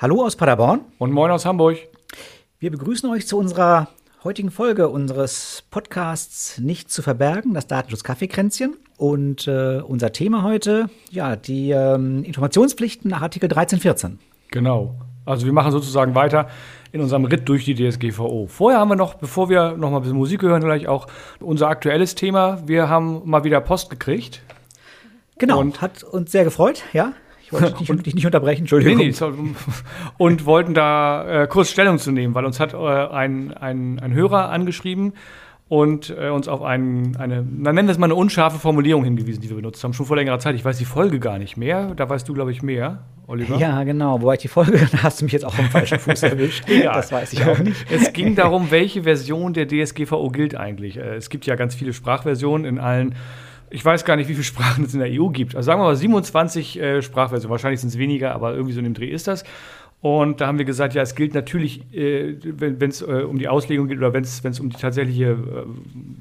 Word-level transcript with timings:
Hallo 0.00 0.24
aus 0.24 0.36
Paderborn. 0.36 0.82
Und 0.98 1.10
moin 1.10 1.32
aus 1.32 1.44
Hamburg. 1.44 1.76
Wir 2.60 2.70
begrüßen 2.70 3.10
euch 3.10 3.26
zu 3.26 3.36
unserer 3.36 3.88
heutigen 4.22 4.52
Folge 4.52 4.90
unseres 4.90 5.64
Podcasts 5.72 6.60
Nicht 6.60 6.88
zu 6.88 7.02
verbergen, 7.02 7.52
das 7.52 7.66
Datenschutz-Kaffeekränzchen. 7.66 8.76
Und 8.96 9.48
äh, 9.48 9.80
unser 9.80 10.12
Thema 10.12 10.44
heute, 10.44 10.88
ja, 11.10 11.34
die 11.34 11.72
ähm, 11.72 12.22
Informationspflichten 12.22 13.10
nach 13.10 13.22
Artikel 13.22 13.46
1314. 13.46 14.20
Genau. 14.52 14.94
Also 15.24 15.46
wir 15.46 15.52
machen 15.52 15.72
sozusagen 15.72 16.14
weiter 16.14 16.46
in 16.92 17.00
unserem 17.00 17.24
Ritt 17.24 17.48
durch 17.48 17.64
die 17.64 17.74
DSGVO. 17.74 18.46
Vorher 18.46 18.78
haben 18.78 18.90
wir 18.90 18.94
noch, 18.94 19.14
bevor 19.14 19.48
wir 19.48 19.76
noch 19.76 19.90
mal 19.90 19.96
ein 19.96 20.02
bisschen 20.02 20.16
Musik 20.16 20.42
hören, 20.42 20.62
gleich 20.62 20.86
auch 20.86 21.08
unser 21.40 21.66
aktuelles 21.66 22.14
Thema. 22.14 22.62
Wir 22.68 22.88
haben 22.88 23.22
mal 23.28 23.42
wieder 23.42 23.60
Post 23.60 23.90
gekriegt. 23.90 24.42
Genau, 25.38 25.58
und 25.58 25.82
hat 25.82 26.04
uns 26.04 26.30
sehr 26.30 26.44
gefreut, 26.44 26.84
ja. 26.92 27.14
Ich 27.48 27.52
wollte 27.52 27.72
dich 27.78 27.88
nicht, 27.88 28.14
nicht, 28.14 28.26
unterbrechen, 28.26 28.62
Entschuldigung. 28.62 28.98
Nee, 28.98 29.14
nee, 29.18 29.54
und 30.18 30.44
wollten 30.44 30.74
da 30.74 31.44
äh, 31.44 31.46
kurz 31.46 31.70
Stellung 31.70 31.98
zu 31.98 32.12
nehmen, 32.12 32.34
weil 32.34 32.44
uns 32.44 32.60
hat 32.60 32.74
äh, 32.74 32.76
ein, 32.76 33.54
ein, 33.54 33.98
ein 33.98 34.12
Hörer 34.12 34.50
angeschrieben 34.50 35.14
und 35.68 36.14
äh, 36.18 36.28
uns 36.28 36.46
auf 36.46 36.62
ein, 36.62 37.16
eine, 37.16 37.42
na, 37.42 37.72
nennen 37.72 37.88
wir 37.88 37.92
es 37.92 37.98
mal 37.98 38.06
eine 38.06 38.14
unscharfe 38.14 38.58
Formulierung 38.58 39.04
hingewiesen, 39.04 39.40
die 39.40 39.48
wir 39.48 39.56
benutzt 39.56 39.82
haben, 39.82 39.94
schon 39.94 40.04
vor 40.04 40.16
längerer 40.16 40.38
Zeit. 40.38 40.56
Ich 40.56 40.64
weiß 40.64 40.76
die 40.76 40.84
Folge 40.84 41.20
gar 41.20 41.38
nicht 41.38 41.56
mehr, 41.56 41.94
da 41.94 42.08
weißt 42.08 42.28
du, 42.28 42.34
glaube 42.34 42.52
ich, 42.52 42.62
mehr, 42.62 43.04
Oliver. 43.26 43.56
Ja, 43.56 43.82
genau, 43.84 44.20
wobei 44.20 44.34
ich 44.34 44.40
die 44.40 44.48
Folge, 44.48 44.86
da 44.92 45.02
hast 45.04 45.20
du 45.20 45.24
mich 45.24 45.32
jetzt 45.32 45.46
auch 45.46 45.54
vom 45.54 45.70
falschen 45.70 45.98
Fuß 45.98 46.22
erwischt. 46.24 46.68
ja. 46.68 46.92
Das 46.92 47.12
weiß 47.12 47.32
ich 47.32 47.46
auch 47.46 47.58
nicht. 47.58 47.86
Es 47.90 48.12
ging 48.12 48.34
darum, 48.34 48.70
welche 48.70 49.04
Version 49.04 49.54
der 49.54 49.66
DSGVO 49.68 50.28
gilt 50.30 50.54
eigentlich. 50.54 50.98
Äh, 50.98 51.16
es 51.16 51.30
gibt 51.30 51.46
ja 51.46 51.54
ganz 51.54 51.74
viele 51.74 51.94
Sprachversionen 51.94 52.66
in 52.66 52.78
allen 52.78 53.14
ich 53.70 53.84
weiß 53.84 54.04
gar 54.04 54.16
nicht, 54.16 54.28
wie 54.28 54.34
viele 54.34 54.44
Sprachen 54.44 54.84
es 54.84 54.94
in 54.94 55.00
der 55.00 55.10
EU 55.10 55.28
gibt. 55.28 55.54
Also 55.54 55.66
sagen 55.66 55.80
wir 55.80 55.84
mal 55.84 55.96
27 55.96 56.80
äh, 56.80 57.02
Sprachversionen. 57.02 57.50
Wahrscheinlich 57.50 57.80
sind 57.80 57.90
es 57.90 57.98
weniger, 57.98 58.34
aber 58.34 58.52
irgendwie 58.52 58.72
so 58.72 58.78
in 58.78 58.84
dem 58.84 58.94
Dreh 58.94 59.08
ist 59.08 59.28
das. 59.28 59.44
Und 60.00 60.40
da 60.40 60.46
haben 60.46 60.58
wir 60.58 60.64
gesagt, 60.64 60.94
ja, 60.94 61.02
es 61.02 61.16
gilt 61.16 61.34
natürlich, 61.34 61.82
äh, 61.92 62.36
wenn 62.42 62.88
es 62.88 63.02
äh, 63.02 63.24
um 63.28 63.38
die 63.38 63.48
Auslegung 63.48 63.88
geht 63.88 63.98
oder 63.98 64.12
wenn 64.12 64.22
es 64.22 64.60
um 64.60 64.70
die 64.70 64.76
tatsächliche 64.76 65.30
äh, 65.30 65.36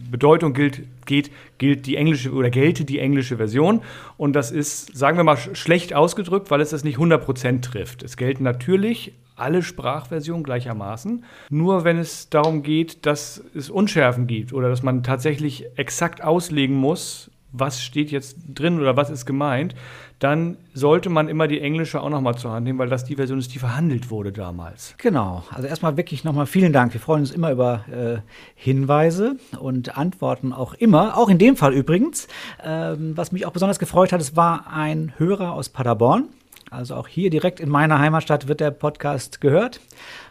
Bedeutung 0.10 0.54
gilt, 0.54 0.82
geht, 1.06 1.30
gilt 1.60 1.86
die 1.86 1.96
englische 1.96 2.32
oder 2.32 2.50
gelte 2.50 2.86
die 2.86 2.98
englische 2.98 3.38
Version. 3.38 3.82
Und 4.18 4.36
das 4.36 4.50
ist, 4.50 4.98
sagen 4.98 5.18
wir 5.18 5.24
mal, 5.24 5.38
schlecht 5.38 5.94
ausgedrückt, 5.94 6.50
weil 6.50 6.62
es 6.62 6.72
das 6.72 6.84
nicht 6.84 6.98
100% 6.98 7.62
trifft. 7.62 8.02
Es 8.02 8.18
gelten 8.18 8.44
natürlich 8.44 9.14
alle 9.36 9.62
Sprachversionen 9.62 10.44
gleichermaßen. 10.44 11.24
Nur 11.52 11.84
wenn 11.84 12.00
es 12.00 12.30
darum 12.30 12.64
geht, 12.64 13.06
dass 13.06 13.44
es 13.54 13.70
Unschärfen 13.70 14.26
gibt 14.26 14.54
oder 14.54 14.70
dass 14.70 14.82
man 14.82 15.04
tatsächlich 15.04 15.66
exakt 15.76 16.24
auslegen 16.24 16.76
muss, 16.76 17.30
was 17.52 17.82
steht 17.82 18.12
jetzt 18.12 18.38
drin 18.54 18.80
oder 18.80 18.98
was 18.98 19.10
ist 19.10 19.26
gemeint, 19.26 19.74
dann 20.20 20.58
sollte 20.74 21.10
man 21.10 21.28
immer 21.28 21.48
die 21.48 21.62
englische 21.62 22.02
auch 22.02 22.10
nochmal 22.10 22.36
zur 22.38 22.52
Hand 22.52 22.66
nehmen, 22.66 22.80
weil 22.80 22.90
das 22.90 23.06
die 23.06 23.16
Version 23.16 23.38
ist, 23.38 23.54
die 23.54 23.60
verhandelt 23.60 24.10
wurde 24.10 24.32
damals. 24.32 24.96
Genau. 24.98 25.44
Also 25.52 25.68
erstmal 25.68 25.96
wirklich 25.96 26.24
nochmal 26.24 26.48
vielen 26.48 26.74
Dank. 26.74 26.94
Wir 26.94 27.00
freuen 27.00 27.22
uns 27.22 27.32
immer 27.32 27.52
über 27.52 27.86
äh, 27.92 28.18
Hinweise 28.56 29.38
und 29.60 29.98
Antworten 29.98 30.54
auch 30.54 30.74
immer, 30.74 31.18
auch 31.18 31.30
in 31.30 31.38
dem 31.38 31.56
Fall 31.56 31.74
übrigens. 31.74 32.28
Ähm, 32.64 33.16
was 33.16 33.32
mich 33.32 33.46
auch 33.46 33.52
besonders 33.52 33.80
gefreut 33.80 34.12
hat, 34.12 34.22
es 34.22 34.36
war 34.36 34.66
ein 34.72 35.14
Hörer 35.18 35.54
aus 35.54 35.70
Paderborn. 35.70 36.30
Also 36.70 36.96
auch 36.96 37.08
hier 37.08 37.30
direkt 37.30 37.60
in 37.60 37.70
meiner 37.70 38.00
Heimatstadt 38.00 38.48
wird 38.48 38.60
der 38.60 38.72
Podcast 38.72 39.40
gehört. 39.40 39.80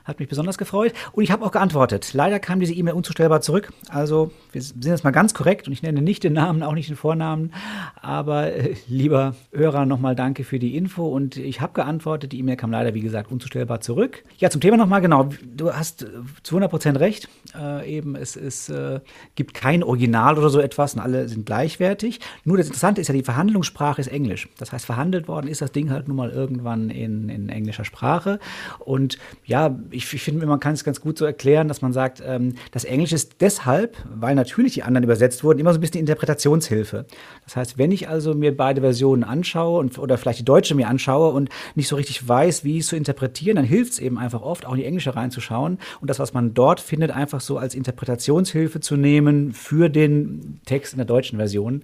Hat 0.06 0.20
mich 0.20 0.28
besonders 0.28 0.56
gefreut. 0.56 0.92
Und 1.12 1.24
ich 1.24 1.32
habe 1.32 1.44
auch 1.44 1.50
geantwortet. 1.50 2.14
Leider 2.14 2.38
kam 2.38 2.60
diese 2.60 2.72
E-Mail 2.72 2.94
unzustellbar 2.94 3.40
zurück. 3.40 3.72
Also 3.88 4.30
wir 4.52 4.62
sind 4.62 4.84
jetzt 4.84 5.02
mal 5.02 5.10
ganz 5.10 5.34
korrekt 5.34 5.66
und 5.66 5.72
ich 5.72 5.82
nenne 5.82 6.00
nicht 6.00 6.22
den 6.22 6.32
Namen, 6.32 6.62
auch 6.62 6.74
nicht 6.74 6.88
den 6.88 6.96
Vornamen. 6.96 7.52
Aber 8.00 8.52
äh, 8.52 8.76
lieber 8.86 9.34
Hörer, 9.52 9.84
nochmal 9.84 10.14
danke 10.14 10.44
für 10.44 10.60
die 10.60 10.76
Info. 10.76 11.08
Und 11.08 11.36
ich 11.36 11.60
habe 11.60 11.72
geantwortet. 11.72 12.30
Die 12.30 12.38
E-Mail 12.38 12.56
kam 12.56 12.70
leider, 12.70 12.94
wie 12.94 13.00
gesagt, 13.00 13.32
unzustellbar 13.32 13.80
zurück. 13.80 14.22
Ja, 14.38 14.48
zum 14.48 14.60
Thema 14.60 14.76
nochmal 14.76 15.00
genau. 15.00 15.28
Du 15.44 15.72
hast 15.72 16.04
äh, 16.04 16.06
zu 16.44 16.54
100 16.54 16.70
Prozent 16.70 17.00
recht. 17.00 17.28
Äh, 17.58 17.96
eben, 17.96 18.14
es, 18.14 18.36
es 18.36 18.68
äh, 18.68 19.00
gibt 19.34 19.54
kein 19.54 19.82
Original 19.82 20.38
oder 20.38 20.50
so 20.50 20.60
etwas 20.60 20.94
und 20.94 21.00
alle 21.00 21.28
sind 21.28 21.46
gleichwertig. 21.46 22.20
Nur 22.44 22.58
das 22.58 22.66
Interessante 22.66 23.00
ist 23.00 23.08
ja, 23.08 23.14
die 23.14 23.24
Verhandlungssprache 23.24 24.00
ist 24.00 24.08
Englisch. 24.08 24.48
Das 24.58 24.70
heißt, 24.72 24.86
verhandelt 24.86 25.26
worden 25.26 25.48
ist 25.48 25.62
das 25.62 25.72
Ding 25.72 25.90
halt 25.90 26.06
nun 26.06 26.16
mal 26.16 26.30
irgendwann 26.30 26.90
in, 26.90 27.28
in 27.28 27.48
englischer 27.48 27.84
Sprache. 27.84 28.38
Und 28.78 29.18
ja, 29.44 29.76
ich, 29.96 30.12
ich 30.12 30.22
finde, 30.22 30.46
man 30.46 30.60
kann 30.60 30.74
es 30.74 30.84
ganz 30.84 31.00
gut 31.00 31.18
so 31.18 31.24
erklären, 31.24 31.68
dass 31.68 31.82
man 31.82 31.92
sagt, 31.92 32.22
ähm, 32.24 32.54
das 32.70 32.84
Englisch 32.84 33.12
ist 33.12 33.36
deshalb, 33.40 33.96
weil 34.14 34.34
natürlich 34.34 34.74
die 34.74 34.82
anderen 34.82 35.04
übersetzt 35.04 35.42
wurden, 35.42 35.58
immer 35.58 35.72
so 35.72 35.78
ein 35.78 35.80
bisschen 35.80 36.00
Interpretationshilfe. 36.00 37.06
Das 37.44 37.56
heißt, 37.56 37.78
wenn 37.78 37.90
ich 37.90 38.08
also 38.08 38.34
mir 38.34 38.56
beide 38.56 38.80
Versionen 38.80 39.24
anschaue 39.24 39.80
und, 39.80 39.98
oder 39.98 40.18
vielleicht 40.18 40.40
die 40.40 40.44
deutsche 40.44 40.74
mir 40.74 40.88
anschaue 40.88 41.32
und 41.32 41.48
nicht 41.74 41.88
so 41.88 41.96
richtig 41.96 42.26
weiß, 42.26 42.64
wie 42.64 42.78
es 42.78 42.88
zu 42.88 42.96
interpretieren, 42.96 43.56
dann 43.56 43.64
hilft 43.64 43.92
es 43.92 43.98
eben 43.98 44.18
einfach 44.18 44.42
oft, 44.42 44.66
auch 44.66 44.72
in 44.72 44.78
die 44.78 44.84
englische 44.84 45.16
reinzuschauen 45.16 45.78
und 46.00 46.10
das, 46.10 46.18
was 46.18 46.34
man 46.34 46.54
dort 46.54 46.80
findet, 46.80 47.10
einfach 47.10 47.40
so 47.40 47.58
als 47.58 47.74
Interpretationshilfe 47.74 48.80
zu 48.80 48.96
nehmen 48.96 49.52
für 49.52 49.88
den 49.88 50.60
Text 50.66 50.92
in 50.92 50.98
der 50.98 51.06
deutschen 51.06 51.38
Version. 51.38 51.82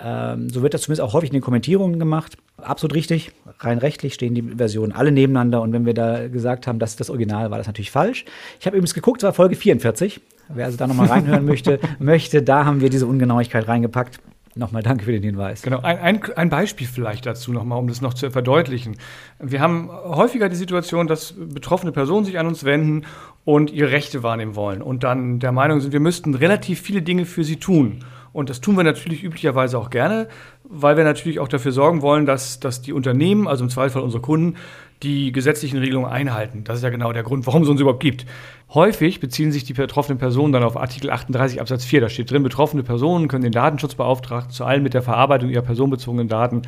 Ähm, 0.00 0.50
so 0.50 0.62
wird 0.62 0.74
das 0.74 0.82
zumindest 0.82 1.02
auch 1.02 1.12
häufig 1.12 1.30
in 1.30 1.34
den 1.34 1.42
Kommentierungen 1.42 1.98
gemacht. 1.98 2.36
Absolut 2.58 2.94
richtig. 2.94 3.32
Rein 3.58 3.78
rechtlich 3.78 4.14
stehen 4.14 4.34
die 4.34 4.42
Versionen 4.42 4.92
alle 4.92 5.10
nebeneinander. 5.10 5.62
Und 5.62 5.72
wenn 5.72 5.84
wir 5.84 5.94
da 5.94 6.28
gesagt 6.28 6.66
haben, 6.66 6.78
dass 6.78 6.96
das 6.96 7.10
Original 7.10 7.50
war, 7.50 7.58
das 7.58 7.66
natürlich 7.66 7.90
falsch. 7.90 8.24
Ich 8.60 8.66
habe 8.66 8.76
übrigens 8.76 8.94
geguckt, 8.94 9.22
es 9.22 9.24
war 9.24 9.32
Folge 9.32 9.56
44. 9.56 10.20
Wer 10.48 10.66
also 10.66 10.76
da 10.76 10.86
nochmal 10.86 11.08
reinhören 11.08 11.44
möchte, 11.44 11.80
möchte, 11.98 12.42
da 12.42 12.64
haben 12.64 12.80
wir 12.80 12.90
diese 12.90 13.06
Ungenauigkeit 13.06 13.66
reingepackt. 13.66 14.20
Nochmal 14.54 14.82
danke 14.82 15.04
für 15.04 15.12
den 15.12 15.22
Hinweis. 15.22 15.62
Genau, 15.62 15.80
ein, 15.80 15.98
ein, 15.98 16.20
ein 16.36 16.50
Beispiel 16.50 16.86
vielleicht 16.86 17.24
dazu 17.24 17.52
nochmal, 17.52 17.78
um 17.78 17.88
das 17.88 18.02
noch 18.02 18.12
zu 18.12 18.30
verdeutlichen. 18.30 18.96
Wir 19.40 19.60
haben 19.60 19.90
häufiger 19.90 20.50
die 20.50 20.56
Situation, 20.56 21.06
dass 21.06 21.32
betroffene 21.32 21.90
Personen 21.90 22.26
sich 22.26 22.38
an 22.38 22.46
uns 22.46 22.62
wenden 22.62 23.06
und 23.46 23.72
ihre 23.72 23.92
Rechte 23.92 24.22
wahrnehmen 24.22 24.54
wollen 24.54 24.82
und 24.82 25.04
dann 25.04 25.38
der 25.40 25.52
Meinung 25.52 25.80
sind, 25.80 25.92
wir 25.92 26.00
müssten 26.00 26.34
relativ 26.34 26.82
viele 26.82 27.00
Dinge 27.00 27.24
für 27.24 27.44
sie 27.44 27.56
tun. 27.56 28.04
Und 28.32 28.48
das 28.48 28.60
tun 28.60 28.76
wir 28.76 28.84
natürlich 28.84 29.22
üblicherweise 29.22 29.78
auch 29.78 29.90
gerne, 29.90 30.28
weil 30.64 30.96
wir 30.96 31.04
natürlich 31.04 31.38
auch 31.38 31.48
dafür 31.48 31.72
sorgen 31.72 32.02
wollen, 32.02 32.24
dass, 32.24 32.60
dass 32.60 32.80
die 32.80 32.92
Unternehmen, 32.92 33.46
also 33.46 33.64
im 33.64 33.70
Zweifelsfall 33.70 34.02
unsere 34.02 34.22
Kunden, 34.22 34.56
die 35.02 35.32
gesetzlichen 35.32 35.78
Regelungen 35.78 36.10
einhalten. 36.10 36.64
Das 36.64 36.76
ist 36.76 36.84
ja 36.84 36.90
genau 36.90 37.12
der 37.12 37.24
Grund, 37.24 37.46
warum 37.46 37.62
es 37.62 37.68
uns 37.68 37.80
überhaupt 37.80 38.00
gibt. 38.00 38.24
Häufig 38.72 39.20
beziehen 39.20 39.52
sich 39.52 39.64
die 39.64 39.74
betroffenen 39.74 40.18
Personen 40.18 40.52
dann 40.52 40.62
auf 40.62 40.76
Artikel 40.76 41.10
38 41.10 41.60
Absatz 41.60 41.84
4. 41.84 42.00
Da 42.00 42.08
steht 42.08 42.30
drin, 42.30 42.42
betroffene 42.42 42.82
Personen 42.82 43.28
können 43.28 43.42
den 43.42 43.52
Datenschutzbeauftragten 43.52 44.52
zu 44.52 44.64
allen 44.64 44.82
mit 44.82 44.94
der 44.94 45.02
Verarbeitung 45.02 45.50
ihrer 45.50 45.62
personenbezogenen 45.62 46.28
Daten 46.28 46.62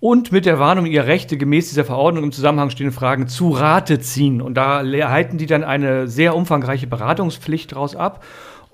und 0.00 0.32
mit 0.32 0.46
der 0.46 0.58
Warnung 0.58 0.86
ihrer 0.86 1.06
Rechte 1.06 1.36
gemäß 1.36 1.68
dieser 1.68 1.84
Verordnung 1.84 2.24
im 2.24 2.32
Zusammenhang 2.32 2.70
stehenden 2.70 2.96
Fragen 2.96 3.28
zu 3.28 3.50
Rate 3.50 4.00
ziehen. 4.00 4.40
Und 4.40 4.54
da 4.54 4.82
halten 4.82 5.38
die 5.38 5.46
dann 5.46 5.62
eine 5.62 6.08
sehr 6.08 6.34
umfangreiche 6.34 6.86
Beratungspflicht 6.86 7.72
daraus 7.72 7.94
ab. 7.94 8.24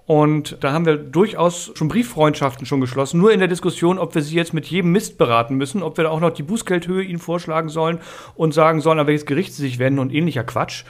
Und 0.06 0.58
da 0.60 0.72
haben 0.72 0.86
wir 0.86 0.96
durchaus 0.96 1.72
schon 1.74 1.88
Brieffreundschaften 1.88 2.64
schon 2.64 2.80
geschlossen, 2.80 3.18
nur 3.18 3.32
in 3.32 3.40
der 3.40 3.48
Diskussion, 3.48 3.98
ob 3.98 4.14
wir 4.14 4.22
sie 4.22 4.36
jetzt 4.36 4.54
mit 4.54 4.66
jedem 4.66 4.92
Mist 4.92 5.18
beraten 5.18 5.56
müssen, 5.56 5.82
ob 5.82 5.96
wir 5.96 6.04
da 6.04 6.10
auch 6.10 6.20
noch 6.20 6.30
die 6.30 6.44
Bußgeldhöhe 6.44 7.02
ihnen 7.02 7.18
vorschlagen 7.18 7.68
sollen 7.68 7.98
und 8.36 8.54
sagen 8.54 8.80
sollen, 8.80 9.00
an 9.00 9.08
welches 9.08 9.26
Gericht 9.26 9.52
sie 9.52 9.62
sich 9.62 9.80
wenden 9.80 9.98
und 9.98 10.12
ähnlicher 10.12 10.44
Quatsch. 10.44 10.84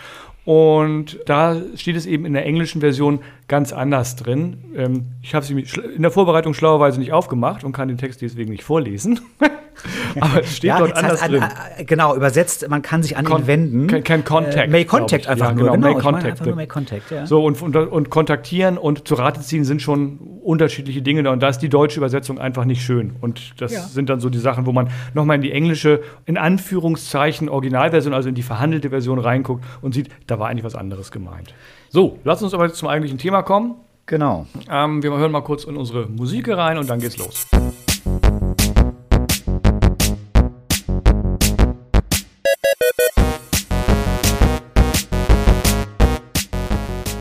Und 0.44 1.18
da 1.26 1.60
steht 1.74 1.96
es 1.96 2.06
eben 2.06 2.26
in 2.26 2.34
der 2.34 2.44
englischen 2.44 2.80
Version 2.80 3.20
ganz 3.48 3.72
anders 3.72 4.16
drin. 4.16 4.56
Ähm, 4.74 5.06
ich 5.22 5.34
habe 5.34 5.44
sie 5.44 5.64
in 5.94 6.02
der 6.02 6.10
Vorbereitung 6.10 6.54
schlauerweise 6.54 6.98
nicht 6.98 7.12
aufgemacht 7.12 7.64
und 7.64 7.72
kann 7.72 7.88
den 7.88 7.98
Text 7.98 8.22
deswegen 8.22 8.50
nicht 8.50 8.64
vorlesen. 8.64 9.20
Aber 10.20 10.40
es 10.40 10.56
steht 10.56 10.68
ja, 10.68 10.78
dort 10.78 10.96
anders 10.96 11.22
heißt, 11.22 11.32
drin. 11.32 11.44
Äh, 11.76 11.84
genau, 11.84 12.16
übersetzt, 12.16 12.68
man 12.68 12.82
kann 12.82 13.02
sich 13.02 13.16
an 13.16 13.24
Con 13.24 13.42
ihn 13.42 13.46
wenden. 13.46 13.86
Kein, 13.86 14.04
kein 14.04 14.24
Contact. 14.24 14.68
Äh, 14.68 14.70
May 14.70 14.84
Contact 14.84 15.28
einfach 15.28 15.50
ja, 15.50 15.54
nur. 15.54 15.72
Genau, 15.72 15.92
May 15.92 16.00
Contact. 16.00 16.26
Einfach 16.26 16.46
nur 16.46 16.56
May 16.56 16.66
Contact 16.66 17.10
ja. 17.10 17.26
So, 17.26 17.44
und, 17.44 17.60
und, 17.60 17.76
und, 17.76 18.10
kontaktieren 18.10 18.78
und 18.78 19.06
zu 19.06 19.14
Rate 19.14 19.40
ziehen 19.40 19.64
sind 19.64 19.82
schon 19.82 20.18
unterschiedliche 20.42 21.02
Dinge 21.02 21.22
da. 21.22 21.32
Und 21.32 21.42
da 21.42 21.48
ist 21.48 21.58
die 21.58 21.68
deutsche 21.68 22.00
Übersetzung 22.00 22.38
einfach 22.38 22.64
nicht 22.64 22.82
schön. 22.82 23.16
Und 23.20 23.60
das 23.60 23.72
ja. 23.72 23.82
sind 23.82 24.08
dann 24.08 24.20
so 24.20 24.30
die 24.30 24.38
Sachen, 24.38 24.66
wo 24.66 24.72
man 24.72 24.88
nochmal 25.14 25.36
in 25.36 25.42
die 25.42 25.52
englische, 25.52 26.00
in 26.24 26.38
Anführungszeichen, 26.38 27.48
Originalversion, 27.48 28.14
also 28.14 28.28
in 28.28 28.34
die 28.34 28.42
verhandelte 28.42 28.90
Version 28.90 29.18
reinguckt 29.18 29.64
und 29.82 29.92
sieht, 29.92 30.08
da 30.26 30.38
war 30.38 30.48
eigentlich 30.48 30.64
was 30.64 30.74
anderes 30.74 31.10
gemeint. 31.10 31.54
So, 31.96 32.18
lass 32.24 32.42
uns 32.42 32.52
aber 32.52 32.66
jetzt 32.66 32.76
zum 32.76 32.88
eigentlichen 32.88 33.16
Thema 33.16 33.40
kommen. 33.40 33.76
Genau. 34.04 34.44
Ähm, 34.70 35.02
wir 35.02 35.16
hören 35.16 35.32
mal 35.32 35.40
kurz 35.40 35.64
in 35.64 35.78
unsere 35.78 36.06
Musik 36.06 36.46
rein 36.46 36.76
und 36.76 36.90
dann 36.90 37.00
geht's 37.00 37.16
los. 37.16 37.46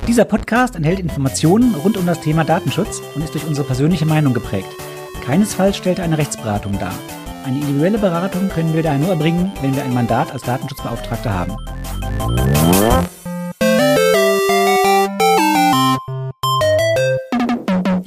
Dieser 0.05 0.25
Podcast 0.25 0.75
enthält 0.75 0.99
Informationen 0.99 1.73
rund 1.75 1.95
um 1.95 2.05
das 2.05 2.19
Thema 2.19 2.43
Datenschutz 2.43 3.01
und 3.15 3.23
ist 3.23 3.33
durch 3.33 3.47
unsere 3.47 3.65
persönliche 3.65 4.05
Meinung 4.05 4.33
geprägt. 4.33 4.67
Keinesfalls 5.23 5.77
stellt 5.77 5.99
er 5.99 6.03
eine 6.03 6.17
Rechtsberatung 6.17 6.77
dar. 6.79 6.93
Eine 7.45 7.59
individuelle 7.61 7.97
Beratung 7.97 8.49
können 8.49 8.73
wir 8.73 8.83
daher 8.83 8.99
nur 8.99 9.11
erbringen, 9.11 9.53
wenn 9.61 9.73
wir 9.73 9.85
ein 9.85 9.93
Mandat 9.93 10.33
als 10.33 10.41
Datenschutzbeauftragter 10.41 11.33
haben. 11.33 11.55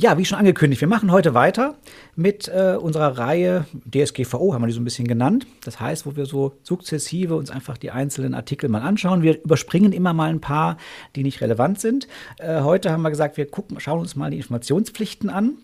Ja, 0.00 0.16
wie 0.16 0.24
schon 0.24 0.38
angekündigt, 0.38 0.80
wir 0.80 0.86
machen 0.86 1.10
heute 1.10 1.34
weiter 1.34 1.74
mit 2.14 2.46
äh, 2.46 2.76
unserer 2.80 3.18
Reihe 3.18 3.66
DSGVO, 3.84 4.54
haben 4.54 4.62
wir 4.62 4.68
die 4.68 4.72
so 4.72 4.80
ein 4.80 4.84
bisschen 4.84 5.08
genannt. 5.08 5.44
Das 5.64 5.80
heißt, 5.80 6.06
wo 6.06 6.14
wir 6.14 6.24
so 6.24 6.52
sukzessive 6.62 7.34
uns 7.34 7.50
einfach 7.50 7.76
die 7.76 7.90
einzelnen 7.90 8.32
Artikel 8.32 8.68
mal 8.68 8.82
anschauen. 8.82 9.22
Wir 9.22 9.42
überspringen 9.42 9.92
immer 9.92 10.12
mal 10.12 10.30
ein 10.30 10.40
paar, 10.40 10.76
die 11.16 11.24
nicht 11.24 11.40
relevant 11.40 11.80
sind. 11.80 12.06
Äh, 12.38 12.60
heute 12.60 12.92
haben 12.92 13.02
wir 13.02 13.10
gesagt, 13.10 13.38
wir 13.38 13.46
gucken, 13.46 13.80
schauen 13.80 13.98
uns 13.98 14.14
mal 14.14 14.30
die 14.30 14.36
Informationspflichten 14.36 15.30
an. 15.30 15.58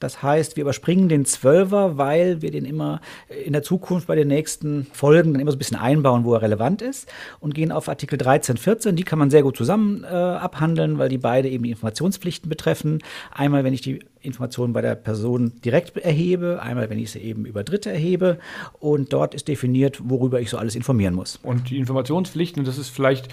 Das 0.00 0.22
heißt, 0.22 0.56
wir 0.56 0.62
überspringen 0.62 1.08
den 1.08 1.24
Zwölfer, 1.26 1.96
weil 1.96 2.42
wir 2.42 2.50
den 2.50 2.64
immer 2.64 3.00
in 3.44 3.52
der 3.52 3.62
Zukunft 3.62 4.06
bei 4.06 4.16
den 4.16 4.28
nächsten 4.28 4.86
Folgen 4.92 5.32
dann 5.32 5.40
immer 5.40 5.52
so 5.52 5.56
ein 5.56 5.58
bisschen 5.58 5.76
einbauen, 5.76 6.24
wo 6.24 6.34
er 6.34 6.42
relevant 6.42 6.82
ist 6.82 7.08
und 7.38 7.54
gehen 7.54 7.70
auf 7.70 7.88
Artikel 7.88 8.18
13, 8.18 8.56
14. 8.56 8.96
Die 8.96 9.04
kann 9.04 9.18
man 9.18 9.30
sehr 9.30 9.42
gut 9.42 9.56
zusammen 9.56 10.02
äh, 10.04 10.08
abhandeln, 10.08 10.98
weil 10.98 11.10
die 11.10 11.18
beide 11.18 11.48
eben 11.48 11.64
die 11.64 11.70
Informationspflichten 11.70 12.48
betreffen. 12.48 12.98
Einmal, 13.30 13.62
wenn 13.62 13.74
ich 13.74 13.82
die 13.82 14.00
Informationen 14.22 14.72
bei 14.72 14.80
der 14.80 14.94
Person 14.94 15.52
direkt 15.64 15.96
erhebe, 15.98 16.60
einmal, 16.62 16.90
wenn 16.90 16.98
ich 16.98 17.10
sie 17.10 17.20
eben 17.20 17.44
über 17.44 17.62
Dritte 17.62 17.90
erhebe. 17.90 18.38
Und 18.78 19.12
dort 19.12 19.34
ist 19.34 19.48
definiert, 19.48 20.00
worüber 20.02 20.40
ich 20.40 20.50
so 20.50 20.56
alles 20.58 20.74
informieren 20.74 21.14
muss. 21.14 21.38
Und 21.42 21.70
die 21.70 21.78
Informationspflichten, 21.78 22.64
das 22.64 22.78
ist 22.78 22.88
vielleicht 22.88 23.28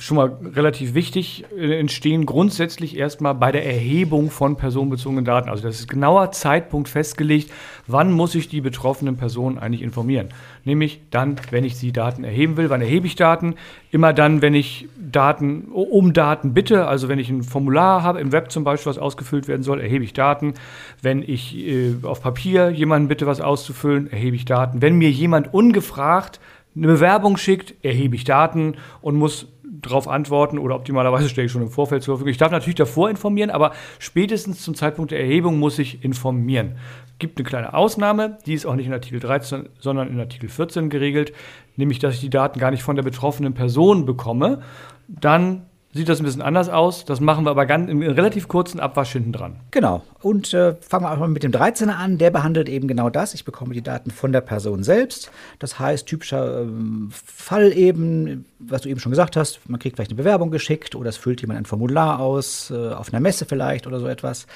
schon 0.00 0.16
mal 0.16 0.36
relativ 0.54 0.94
wichtig, 0.94 1.44
äh, 1.56 1.78
entstehen 1.78 2.26
grundsätzlich 2.26 2.96
erstmal 2.96 3.34
bei 3.34 3.52
der 3.52 3.66
Erhebung 3.66 4.30
von 4.30 4.56
personenbezogenen 4.56 5.24
Daten. 5.24 5.48
Also 5.48 5.62
das 5.62 5.80
ist 5.80 5.88
genauer 5.88 6.32
Zeitpunkt 6.32 6.88
festgelegt, 6.88 7.50
wann 7.86 8.12
muss 8.12 8.34
ich 8.34 8.48
die 8.48 8.60
betroffenen 8.60 9.16
Personen 9.16 9.58
eigentlich 9.58 9.82
informieren. 9.82 10.28
Nämlich 10.64 11.00
dann, 11.10 11.36
wenn 11.50 11.64
ich 11.64 11.78
die 11.78 11.92
Daten 11.92 12.24
erheben 12.24 12.56
will. 12.56 12.70
Wann 12.70 12.80
erhebe 12.80 13.06
ich 13.06 13.16
Daten? 13.16 13.54
Immer 13.90 14.12
dann, 14.12 14.42
wenn 14.42 14.54
ich 14.54 14.88
Daten 14.96 15.68
um 15.72 16.12
Daten 16.12 16.54
bitte, 16.54 16.86
also 16.86 17.08
wenn 17.08 17.18
ich 17.18 17.30
ein 17.30 17.42
Formular 17.42 18.02
habe, 18.02 18.20
im 18.20 18.32
Web 18.32 18.50
zum 18.50 18.64
Beispiel, 18.64 18.90
was 18.90 18.98
ausgefüllt 18.98 19.48
werden 19.48 19.62
soll, 19.62 19.80
erhebe 19.80 20.04
ich 20.04 20.12
Daten. 20.12 20.54
Wenn 21.02 21.22
ich 21.22 21.56
äh, 21.56 21.94
auf 22.02 22.22
Papier 22.22 22.70
jemanden 22.70 23.08
bitte, 23.08 23.26
was 23.26 23.40
auszufüllen, 23.40 24.10
erhebe 24.10 24.36
ich 24.36 24.44
Daten. 24.44 24.82
Wenn 24.82 24.96
mir 24.96 25.10
jemand 25.10 25.52
ungefragt 25.52 26.40
eine 26.76 26.86
Bewerbung 26.88 27.36
schickt, 27.36 27.74
erhebe 27.84 28.16
ich 28.16 28.24
Daten 28.24 28.74
und 29.00 29.16
muss 29.16 29.46
darauf 29.80 30.08
antworten 30.08 30.58
oder 30.58 30.74
optimalerweise 30.74 31.28
stelle 31.28 31.46
ich 31.46 31.52
schon 31.52 31.62
im 31.62 31.70
Vorfeld 31.70 32.02
zur 32.02 32.14
Verfügung. 32.14 32.30
Ich 32.30 32.38
darf 32.38 32.52
natürlich 32.52 32.76
davor 32.76 33.10
informieren, 33.10 33.50
aber 33.50 33.72
spätestens 33.98 34.62
zum 34.62 34.74
Zeitpunkt 34.74 35.10
der 35.10 35.20
Erhebung 35.20 35.58
muss 35.58 35.78
ich 35.78 36.04
informieren. 36.04 36.76
Gibt 37.18 37.38
eine 37.38 37.48
kleine 37.48 37.74
Ausnahme, 37.74 38.38
die 38.46 38.54
ist 38.54 38.66
auch 38.66 38.74
nicht 38.74 38.86
in 38.86 38.92
Artikel 38.92 39.20
13, 39.20 39.68
sondern 39.78 40.08
in 40.08 40.20
Artikel 40.20 40.48
14 40.48 40.90
geregelt, 40.90 41.32
nämlich 41.76 41.98
dass 41.98 42.14
ich 42.14 42.20
die 42.20 42.30
Daten 42.30 42.58
gar 42.58 42.70
nicht 42.70 42.82
von 42.82 42.96
der 42.96 43.02
betroffenen 43.02 43.54
Person 43.54 44.04
bekomme. 44.06 44.62
Dann 45.08 45.66
sieht 45.94 46.08
das 46.08 46.20
ein 46.20 46.24
bisschen 46.24 46.42
anders 46.42 46.68
aus. 46.68 47.04
Das 47.04 47.20
machen 47.20 47.44
wir 47.44 47.50
aber 47.50 47.66
ganz 47.66 47.88
im 47.88 48.02
relativ 48.02 48.48
kurzen 48.48 48.80
Abwasch 48.80 49.12
hinten 49.12 49.32
dran. 49.32 49.56
Genau. 49.70 50.02
Und 50.20 50.52
äh, 50.52 50.74
fangen 50.80 51.04
wir 51.04 51.10
einfach 51.10 51.20
mal 51.20 51.28
mit 51.28 51.42
dem 51.42 51.52
13er 51.52 51.96
an. 51.96 52.18
Der 52.18 52.30
behandelt 52.30 52.68
eben 52.68 52.88
genau 52.88 53.10
das. 53.10 53.34
Ich 53.34 53.44
bekomme 53.44 53.74
die 53.74 53.82
Daten 53.82 54.10
von 54.10 54.32
der 54.32 54.40
Person 54.40 54.82
selbst. 54.82 55.30
Das 55.58 55.78
heißt, 55.78 56.06
typischer 56.06 56.62
ähm, 56.62 57.10
Fall 57.12 57.72
eben, 57.72 58.44
was 58.58 58.82
du 58.82 58.88
eben 58.88 59.00
schon 59.00 59.10
gesagt 59.10 59.36
hast, 59.36 59.60
man 59.68 59.78
kriegt 59.78 59.96
vielleicht 59.96 60.10
eine 60.10 60.16
Bewerbung 60.16 60.50
geschickt 60.50 60.94
oder 60.94 61.10
es 61.10 61.16
füllt 61.16 61.40
jemand 61.40 61.60
ein 61.60 61.64
Formular 61.64 62.20
aus, 62.20 62.70
äh, 62.70 62.88
auf 62.88 63.12
einer 63.12 63.20
Messe 63.20 63.44
vielleicht 63.44 63.86
oder 63.86 64.00
so 64.00 64.06
etwas. 64.06 64.46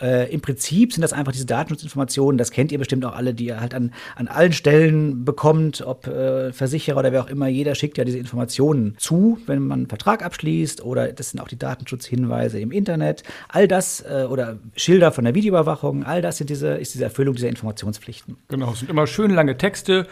Äh, 0.00 0.32
Im 0.32 0.40
Prinzip 0.40 0.92
sind 0.92 1.02
das 1.02 1.12
einfach 1.12 1.32
diese 1.32 1.46
Datenschutzinformationen, 1.46 2.38
das 2.38 2.50
kennt 2.50 2.72
ihr 2.72 2.78
bestimmt 2.78 3.04
auch 3.04 3.14
alle, 3.14 3.34
die 3.34 3.46
ihr 3.46 3.60
halt 3.60 3.74
an, 3.74 3.92
an 4.16 4.28
allen 4.28 4.52
Stellen 4.52 5.24
bekommt, 5.24 5.82
ob 5.82 6.06
äh, 6.06 6.52
Versicherer 6.52 6.98
oder 6.98 7.12
wer 7.12 7.22
auch 7.22 7.28
immer, 7.28 7.48
jeder 7.48 7.74
schickt 7.74 7.98
ja 7.98 8.04
diese 8.04 8.18
Informationen 8.18 8.96
zu, 8.98 9.38
wenn 9.46 9.62
man 9.62 9.80
einen 9.80 9.88
Vertrag 9.88 10.24
abschließt 10.24 10.82
oder 10.88 11.12
das 11.12 11.30
sind 11.30 11.40
auch 11.40 11.48
die 11.48 11.58
Datenschutzhinweise 11.58 12.58
im 12.58 12.72
Internet. 12.72 13.22
All 13.48 13.68
das 13.68 14.00
äh, 14.00 14.26
oder 14.28 14.58
Schilder 14.76 15.12
von 15.12 15.24
der 15.24 15.34
Videoüberwachung, 15.34 16.04
all 16.04 16.22
das 16.22 16.38
sind 16.38 16.50
diese, 16.50 16.68
ist 16.68 16.94
diese 16.94 17.04
Erfüllung 17.04 17.34
dieser 17.34 17.48
Informationspflichten. 17.48 18.36
Genau, 18.48 18.72
es 18.72 18.80
sind 18.80 18.90
immer 18.90 19.06
schön 19.06 19.30
lange 19.30 19.56
Texte, 19.56 20.06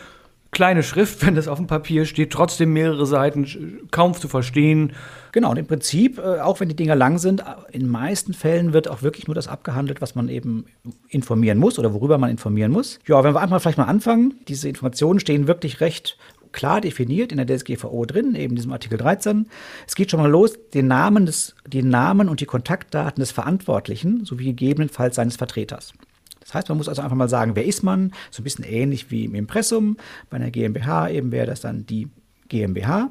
kleine 0.53 0.83
Schrift, 0.83 1.25
wenn 1.27 1.35
das 1.35 1.49
auf 1.49 1.59
dem 1.59 1.67
Papier 1.67 2.07
steht, 2.07 2.33
trotzdem 2.33 2.73
mehrere 2.73 3.07
Seiten, 3.07 3.81
kaum 3.91 4.15
zu 4.15 4.29
verstehen. 4.29 4.93
Genau, 5.33 5.51
und 5.51 5.59
im 5.59 5.67
Prinzip, 5.67 6.19
äh, 6.19 6.41
auch 6.41 6.61
wenn 6.61 6.69
die 6.69 6.77
Dinger 6.77 6.97
lang 6.97 7.19
sind, 7.19 7.45
in 7.73 7.81
den 7.81 7.91
meisten 7.91 8.33
Fällen 8.33 8.73
wird 8.73 8.89
auch 8.89 9.03
wirklich 9.03 9.27
nur 9.27 9.35
das 9.35 9.49
abgehandelt, 9.49 10.01
was 10.01 10.15
man 10.15 10.29
eben 10.29 10.65
informieren 11.09 11.59
muss 11.59 11.79
oder 11.79 11.93
worüber 11.93 12.17
man 12.17 12.31
informieren 12.31 12.73
muss. 12.73 12.99
Ja, 13.07 13.23
wenn 13.23 13.35
wir 13.35 13.41
einfach 13.41 13.61
vielleicht 13.61 13.79
mal 13.79 13.85
anfangen, 13.85 14.35
diese 14.49 14.69
Informationen 14.69 15.21
stehen 15.21 15.47
wirklich 15.47 15.81
recht 15.81 16.17
klar 16.57 16.81
definiert 16.81 17.31
in 17.31 17.39
der 17.39 17.47
DSGVO 17.47 18.05
drin, 18.07 18.35
eben 18.35 18.53
in 18.53 18.57
diesem 18.57 18.73
Artikel 18.73 18.99
13. 18.99 19.47
Es 19.87 19.95
geht 19.95 20.11
schon 20.11 20.21
mal 20.21 20.31
los, 20.31 20.59
den 20.75 20.89
Namen, 20.89 21.27
des, 21.27 21.55
die 21.67 21.83
Namen 21.85 22.29
und 22.29 22.41
die 22.41 22.47
Kontaktdaten 22.47 23.21
des 23.21 23.31
Verantwortlichen 23.31 24.25
sowie 24.25 24.47
gegebenenfalls 24.47 25.15
seines 25.15 25.37
Vertreters. 25.37 25.93
Das 26.41 26.55
heißt, 26.55 26.69
man 26.69 26.79
muss 26.79 26.89
also 26.89 27.03
einfach 27.03 27.17
mal 27.17 27.29
sagen, 27.29 27.55
wer 27.55 27.65
ist 27.65 27.83
man? 27.83 28.13
So 28.31 28.41
ein 28.41 28.45
bisschen 28.45 28.65
ähnlich 28.65 29.11
wie 29.11 29.25
im 29.25 29.35
Impressum. 29.35 29.97
Bei 30.31 30.37
einer 30.37 30.51
GmbH 30.51 31.11
eben 31.11 31.31
wäre 31.31 31.47
das 31.47 31.61
dann 31.61 31.87
die 31.87 32.09
GmbH. 32.49 33.11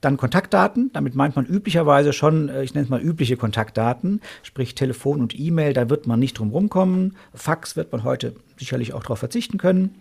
Dann 0.00 0.16
Kontaktdaten, 0.16 0.90
damit 0.92 1.14
meint 1.14 1.36
man 1.36 1.46
üblicherweise 1.46 2.12
schon, 2.12 2.48
äh, 2.48 2.62
ich 2.62 2.74
nenne 2.74 2.84
es 2.84 2.90
mal 2.90 3.00
übliche 3.00 3.36
Kontaktdaten, 3.36 4.20
sprich 4.42 4.74
Telefon 4.74 5.20
und 5.20 5.38
E-Mail, 5.38 5.72
da 5.72 5.90
wird 5.90 6.06
man 6.06 6.18
nicht 6.18 6.38
drum 6.38 6.50
rumkommen. 6.50 7.16
Fax 7.34 7.76
wird 7.76 7.92
man 7.92 8.04
heute 8.04 8.34
sicherlich 8.56 8.92
auch 8.92 9.02
darauf 9.02 9.18
verzichten 9.18 9.58
können. 9.58 9.96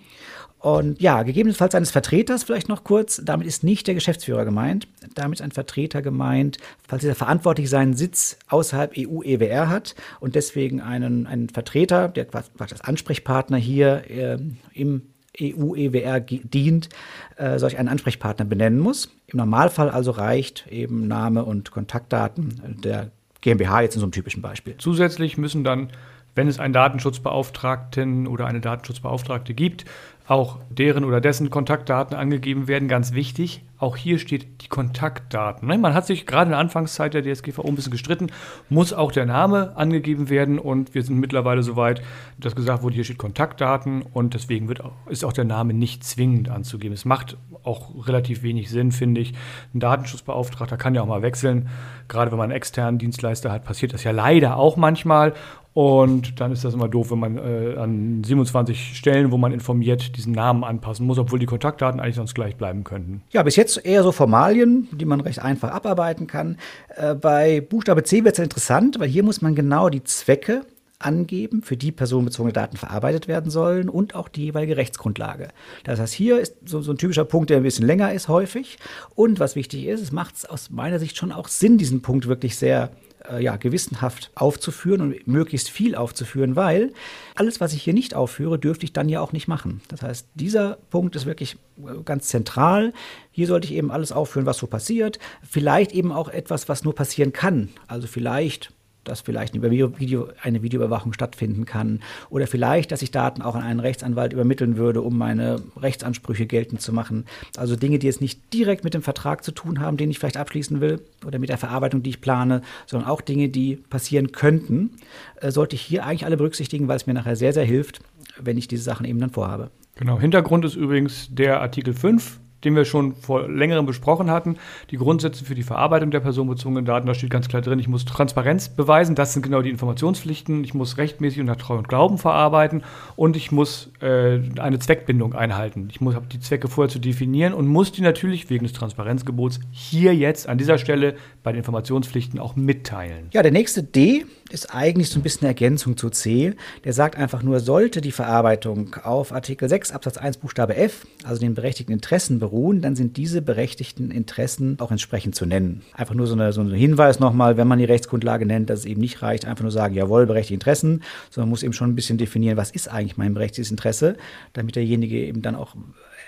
Und 0.66 1.00
ja, 1.00 1.22
gegebenenfalls 1.22 1.76
eines 1.76 1.92
Vertreters 1.92 2.44
vielleicht 2.44 2.70
noch 2.70 2.84
kurz. 2.84 3.22
Damit 3.24 3.46
ist 3.46 3.64
nicht 3.64 3.86
der 3.86 3.94
Geschäftsführer 3.94 4.46
gemeint. 4.46 4.88
Damit 5.14 5.40
ist 5.40 5.44
ein 5.44 5.52
Vertreter 5.52 6.02
gemeint, 6.02 6.58
falls 6.88 7.02
dieser 7.02 7.14
verantwortlich 7.14 7.70
seinen 7.70 7.96
Sitz 7.96 8.38
außerhalb 8.48 8.94
EU-EWR 8.98 9.70
hat 9.70 9.94
und 10.20 10.34
deswegen 10.34 10.82
einen, 10.82 11.28
einen 11.28 11.50
Vertreter, 11.50 12.08
der 12.08 12.26
quasi 12.26 12.50
als 12.58 12.82
Ansprechpartner 12.82 13.58
hier 13.58 14.10
äh, 14.10 14.40
im 14.74 15.04
EU-EWR 15.40 16.20
dient, 16.20 16.90
äh, 17.38 17.60
solch 17.60 17.78
einen 17.78 17.90
Ansprechpartner 17.90 18.46
benennen 18.46 18.80
muss. 18.80 19.12
Im 19.28 19.38
Normalfall 19.38 19.90
also 19.90 20.12
reicht 20.12 20.68
eben 20.70 21.08
Name 21.08 21.46
und 21.46 21.72
Kontaktdaten 21.72 22.82
der 22.84 23.12
GmbH 23.42 23.82
jetzt 23.82 23.96
in 23.96 24.00
so 24.00 24.06
einem 24.06 24.12
typischen 24.12 24.42
Beispiel. 24.42 24.76
Zusätzlich 24.78 25.38
müssen 25.38 25.64
dann, 25.64 25.90
wenn 26.34 26.48
es 26.48 26.60
einen 26.60 26.74
Datenschutzbeauftragten 26.74 28.28
oder 28.28 28.48
eine 28.48 28.60
Datenschutzbeauftragte 28.60 29.54
gibt, 29.54 29.86
auch 30.28 30.60
deren 30.70 31.04
oder 31.04 31.22
dessen 31.22 31.50
Kontaktdaten 31.50 32.16
angegeben 32.16 32.68
werden, 32.68 32.88
ganz 32.88 33.14
wichtig. 33.14 33.64
Auch 33.78 33.98
hier 33.98 34.20
steht 34.20 34.64
die 34.64 34.68
Kontaktdaten. 34.68 35.68
Man 35.68 35.94
hat 35.94 36.08
sich 36.08 36.26
gerade 36.26 36.46
in 36.46 36.52
der 36.52 36.60
Anfangszeit 36.60 37.14
der 37.14 37.22
DSGVO 37.22 37.68
ein 37.68 37.76
bisschen 37.76 37.92
gestritten, 37.92 38.28
muss 38.70 38.94
auch 38.94 39.12
der 39.12 39.26
Name 39.26 39.76
angegeben 39.76 40.30
werden 40.30 40.58
und 40.58 40.96
wir 40.96 41.04
sind 41.04 41.20
mittlerweile 41.20 41.62
so 41.62 41.76
weit, 41.76 42.02
dass 42.40 42.56
gesagt 42.56 42.82
wurde, 42.82 42.96
hier 42.96 43.04
steht 43.04 43.18
Kontaktdaten 43.18 44.02
und 44.02 44.34
deswegen 44.34 44.70
wird 44.70 44.82
ist 45.08 45.26
auch 45.26 45.34
der 45.34 45.44
Name 45.44 45.74
nicht 45.74 46.04
zwingend 46.04 46.50
anzugeben. 46.50 46.94
Es 46.94 47.06
macht 47.06 47.38
auch 47.64 48.08
relativ 48.08 48.44
wenig 48.44 48.70
Sinn, 48.70 48.92
finde 48.92 49.22
ich. 49.22 49.34
Ein 49.74 49.80
Datenschutzbeauftragter 49.80 50.78
kann 50.78 50.96
ja 50.96 51.02
auch 51.02 51.08
mal 51.08 51.22
wechseln. 51.22 51.70
Gerade 52.08 52.32
wenn 52.32 52.38
man 52.38 52.52
einen 52.52 52.58
externen 52.58 52.98
Dienstleister 52.98 53.52
hat, 53.52 53.66
passiert 53.66 53.94
das 53.94 54.04
ja 54.04 54.12
leider 54.12 54.58
auch 54.58 54.78
manchmal. 54.78 55.34
Und 55.76 56.40
dann 56.40 56.54
ist 56.54 56.64
das 56.64 56.74
immer 56.74 56.88
doof, 56.88 57.12
wenn 57.12 57.20
man 57.20 57.38
äh, 57.38 57.76
an 57.78 58.24
27 58.24 58.96
Stellen, 58.96 59.34
wo 59.34 59.38
man 59.38 59.52
informiert, 59.52 60.16
diesen 60.16 60.32
Namen 60.32 60.64
anpassen 60.64 61.06
muss, 61.06 61.18
obwohl 61.18 61.38
die 61.38 61.46
Kontaktdaten 61.46 62.00
eigentlich 62.00 62.16
sonst 62.16 62.34
gleich 62.34 62.56
bleiben 62.56 62.86
könnten. 62.86 63.24
Ja, 63.32 63.44
bis 63.44 63.58
jetzt 63.58 63.86
eher 63.86 64.02
so 64.02 64.14
Formalien, 64.14 64.88
die 64.94 65.04
man 65.04 65.20
recht 65.20 65.40
einfach 65.40 65.72
abarbeiten 65.72 66.28
kann. 66.28 66.56
Äh, 66.96 67.14
bei 67.16 67.60
Buchstabe 67.60 68.04
C 68.04 68.24
wird 68.24 68.40
es 68.40 68.44
interessant, 68.44 69.02
weil 69.02 69.10
hier 69.10 69.22
muss 69.22 69.42
man 69.42 69.54
genau 69.54 69.90
die 69.90 70.02
Zwecke 70.06 70.62
angeben, 70.98 71.62
für 71.62 71.76
die 71.76 71.92
personenbezogene 71.92 72.54
Daten 72.54 72.78
verarbeitet 72.78 73.28
werden 73.28 73.52
sollen 73.52 73.90
und 73.90 74.16
auch 74.16 74.30
die 74.30 74.46
jeweilige 74.46 74.78
Rechtsgrundlage. 74.78 75.50
Das 75.84 76.00
heißt, 76.00 76.14
hier 76.14 76.40
ist 76.40 76.56
so, 76.64 76.80
so 76.80 76.94
ein 76.94 76.98
typischer 76.98 77.26
Punkt, 77.26 77.50
der 77.50 77.58
ein 77.58 77.64
bisschen 77.64 77.86
länger 77.86 78.14
ist 78.14 78.30
häufig. 78.30 78.78
Und 79.14 79.42
was 79.42 79.58
wichtig 79.58 79.88
ist, 79.88 80.00
es 80.00 80.14
macht 80.14 80.50
aus 80.50 80.70
meiner 80.70 81.00
Sicht 81.00 81.18
schon 81.18 81.34
auch 81.34 81.50
Sinn, 81.50 81.78
diesen 81.78 82.02
Punkt 82.02 82.28
wirklich 82.28 82.56
sehr 82.56 82.92
äh, 83.32 83.44
ja, 83.44 83.56
gewissenhaft 83.58 84.32
aufzuführen 84.36 85.02
und 85.02 85.28
möglichst 85.28 85.70
viel 85.70 85.96
aufzuführen, 85.96 86.56
weil 86.56 86.94
alles, 87.36 87.60
was 87.60 87.74
ich 87.74 87.84
hier 87.84 87.94
nicht 87.94 88.14
aufführe, 88.14 88.60
dürfte 88.60 88.86
ich 88.86 88.94
dann 88.94 89.10
ja 89.10 89.22
auch 89.22 89.32
nicht 89.32 89.48
machen. 89.48 89.82
Das 89.88 90.02
heißt, 90.02 90.28
dieser 90.36 90.78
Punkt 90.90 91.16
ist 91.16 91.26
wirklich 91.26 91.58
äh, 91.78 92.02
ganz 92.04 92.28
zentral. 92.28 92.94
Hier 93.32 93.48
sollte 93.48 93.68
ich 93.68 93.74
eben 93.74 93.92
alles 93.92 94.12
aufführen, 94.12 94.46
was 94.46 94.58
so 94.58 94.68
passiert. 94.68 95.20
Vielleicht 95.48 95.92
eben 95.92 96.12
auch 96.12 96.30
etwas, 96.30 96.70
was 96.70 96.84
nur 96.84 96.96
passieren 96.96 97.34
kann. 97.34 97.70
Also 97.88 98.08
vielleicht 98.08 98.72
dass 99.06 99.22
vielleicht 99.22 99.54
eine, 99.54 99.72
Video, 99.72 100.30
eine 100.42 100.62
Videoüberwachung 100.62 101.14
stattfinden 101.14 101.66
kann 101.66 102.02
oder 102.30 102.48
vielleicht, 102.48 102.92
dass 102.92 103.02
ich 103.02 103.12
Daten 103.12 103.42
auch 103.42 103.56
an 103.56 103.64
einen 103.64 103.80
Rechtsanwalt 103.80 104.34
übermitteln 104.34 104.78
würde, 104.78 105.02
um 105.02 105.18
meine 105.18 105.62
Rechtsansprüche 105.78 106.46
geltend 106.46 106.82
zu 106.82 106.92
machen. 106.92 107.26
Also 107.56 107.76
Dinge, 107.76 108.00
die 108.00 108.08
jetzt 108.08 108.22
nicht 108.22 108.54
direkt 108.54 108.84
mit 108.84 108.94
dem 108.94 109.02
Vertrag 109.02 109.44
zu 109.44 109.52
tun 109.52 109.80
haben, 109.80 109.98
den 109.98 110.12
ich 110.12 110.20
vielleicht 110.20 110.38
abschließen 110.38 110.82
will 110.82 111.02
oder 111.26 111.40
mit 111.40 111.50
der 111.50 111.58
Verarbeitung, 111.58 112.04
die 112.04 112.10
ich 112.10 112.22
plane, 112.22 112.62
sondern 112.86 113.10
auch 113.10 113.22
Dinge, 113.22 113.50
die 113.50 113.78
passieren 113.78 114.32
könnten, 114.32 114.92
äh, 115.40 115.52
sollte 115.52 115.76
ich 115.76 115.82
hier 115.82 116.06
eigentlich 116.06 116.26
alle 116.26 116.38
berücksichtigen, 116.38 116.88
weil 116.88 116.98
es 116.98 117.08
mir 117.08 117.14
nachher 117.14 117.36
sehr, 117.36 117.54
sehr 117.54 117.66
hilft, 117.66 118.02
wenn 118.40 118.58
ich 118.58 118.68
diese 118.68 118.84
Sachen 118.84 119.06
eben 119.06 119.20
dann 119.20 119.30
vorhabe. 119.30 119.70
Genau, 119.96 120.20
Hintergrund 120.20 120.66
ist 120.66 120.76
übrigens 120.76 121.30
der 121.32 121.62
Artikel 121.62 121.94
5 121.94 122.40
den 122.66 122.76
wir 122.76 122.86
schon 122.86 123.16
vor 123.16 123.48
längerem 123.48 123.86
besprochen 123.86 124.30
hatten. 124.30 124.58
Die 124.92 124.98
Grundsätze 124.98 125.46
für 125.46 125.56
die 125.56 125.64
Verarbeitung 125.64 126.12
der 126.12 126.20
personenbezogenen 126.20 126.86
Daten, 126.86 127.08
da 127.08 127.14
steht 127.14 127.30
ganz 127.30 127.48
klar 127.48 127.62
drin, 127.62 127.80
ich 127.80 127.88
muss 127.88 128.06
Transparenz 128.06 128.70
beweisen, 128.70 129.16
das 129.16 129.34
sind 129.34 129.44
genau 129.44 129.62
die 129.62 129.70
Informationspflichten, 129.70 130.64
ich 130.64 130.74
muss 130.74 130.98
rechtmäßig 130.98 131.40
und 131.40 131.46
nach 131.46 131.56
Treu 131.56 131.78
und 131.78 131.88
Glauben 131.88 132.18
verarbeiten 132.18 132.84
und 133.16 133.36
ich 133.36 133.52
muss 133.52 133.92
äh, 134.02 134.40
eine 134.60 134.80
Zweckbindung 134.80 135.34
einhalten. 135.34 135.88
Ich 135.92 136.02
muss 136.02 136.16
die 136.32 136.40
Zwecke 136.40 136.68
vorher 136.68 136.92
zu 136.92 137.00
definieren 137.00 137.54
und 137.54 137.68
muss 137.68 137.92
die 137.92 138.02
natürlich 138.02 138.50
wegen 138.50 138.66
des 138.66 138.74
Transparenzgebots 138.74 139.60
hier 139.72 140.16
jetzt 140.16 140.50
an 140.50 140.58
dieser 140.58 140.78
Stelle 140.78 141.16
bei 141.44 141.52
den 141.52 141.60
Informationspflichten 141.60 142.40
auch 142.40 142.56
mitteilen. 142.56 143.30
Ja, 143.34 143.44
der 143.44 143.52
nächste 143.52 143.84
D 143.84 144.26
ist 144.52 144.74
eigentlich 144.74 145.10
so 145.10 145.20
ein 145.20 145.24
bisschen 145.24 145.48
Ergänzung 145.48 145.98
zu 145.98 146.10
C. 146.10 146.54
Der 146.84 146.94
sagt 146.94 147.18
einfach 147.18 147.42
nur, 147.42 147.60
sollte 147.60 148.00
die 148.00 148.12
Verarbeitung 148.12 148.96
auf 149.04 149.32
Artikel 149.32 149.68
6 149.68 149.92
Absatz 149.92 150.18
1 150.18 150.38
Buchstabe 150.38 150.76
F, 150.76 151.08
also 151.24 151.40
den 151.40 151.56
berechtigten 151.56 151.92
Interessen 151.92 152.40
beruhen, 152.40 152.82
dann 152.82 152.96
sind 152.96 153.18
diese 153.18 153.42
berechtigten 153.42 154.12
Interessen 154.12 154.80
auch 154.80 154.92
entsprechend 154.92 155.34
zu 155.34 155.48
nennen. 155.48 155.82
Einfach 155.94 156.14
nur 156.14 156.28
so, 156.28 156.34
eine, 156.34 156.54
so 156.54 156.62
ein 156.62 156.72
Hinweis 156.72 157.20
nochmal, 157.20 157.58
wenn 157.58 157.68
man 157.68 157.80
die 157.80 157.86
Rechtsgrundlage 157.86 158.46
nennt, 158.46 158.70
dass 158.70 158.80
es 158.80 158.86
eben 158.86 159.02
nicht 159.02 159.24
reicht, 159.24 159.46
einfach 159.46 159.64
nur 159.64 159.72
sagen, 159.72 159.96
jawohl, 159.96 160.28
berechtigte 160.28 160.54
Interessen, 160.54 161.02
sondern 161.32 161.48
man 161.48 161.52
muss 161.52 161.64
eben 161.64 161.74
schon 161.74 161.90
ein 161.90 161.96
bisschen 161.96 162.20
definieren, 162.20 162.58
was 162.58 162.70
ist 162.70 162.88
eigentlich 162.88 163.18
mein 163.18 163.34
berechtigtes 163.34 163.72
Interesse, 163.72 164.16
damit 164.54 164.76
derjenige 164.76 165.18
eben 165.18 165.42
dann 165.42 165.56
auch 165.56 165.76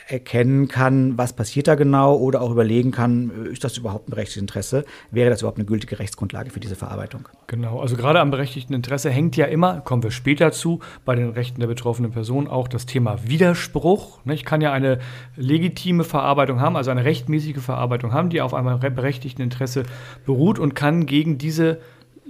erkennen 0.08 0.68
kann, 0.68 1.18
was 1.18 1.34
passiert 1.34 1.68
da 1.68 1.76
genau 1.76 2.16
oder 2.16 2.42
auch 2.42 2.52
überlegen 2.52 2.92
kann, 2.92 3.32
äh, 3.46 3.50
ist 3.50 3.64
das 3.64 3.78
überhaupt 3.78 4.08
ein 4.08 4.12
berechtigtes 4.12 4.42
Interesse? 4.42 4.86
Wäre 5.12 5.30
das 5.30 5.42
überhaupt 5.42 5.58
eine 5.58 5.66
gültige 5.66 6.00
Rechtsgrundlage 6.00 6.50
für 6.50 6.60
diese 6.60 6.76
Verarbeitung? 6.76 7.28
Genau, 7.48 7.80
also 7.80 7.98
gerade 7.98 8.20
am 8.20 8.32
berechtigten 8.32 8.74
Interesse 8.74 9.10
hängt 9.10 9.36
ja 9.36 9.46
immer, 9.46 9.82
kommen 9.82 10.04
wir 10.04 10.12
später 10.12 10.52
zu, 10.52 10.80
bei 11.04 11.16
den 11.16 11.30
Rechten 11.30 11.60
der 11.60 11.68
betroffenen 11.68 12.12
Person 12.12 12.48
auch 12.48 12.68
das 12.68 12.86
Thema 12.86 13.18
Widerspruch. 13.28 14.20
Ich 14.26 14.46
kann 14.46 14.62
ja 14.62 14.72
eine 14.72 15.00
legitime 15.36 16.04
Verarbeitung 16.04 16.62
haben, 16.62 16.78
also 16.78 16.92
eine 16.92 17.04
rechtmäßige 17.04 17.60
Verarbeitung 17.60 18.14
haben, 18.14 18.30
die 18.30 18.42
auf 18.42 18.54
einem 18.54 18.80
berechtigten 18.80 19.42
Interesse 19.42 19.84
beruht 20.26 20.58
und 20.58 20.74
kann 20.74 21.06
gegen 21.06 21.38
diese 21.38 21.80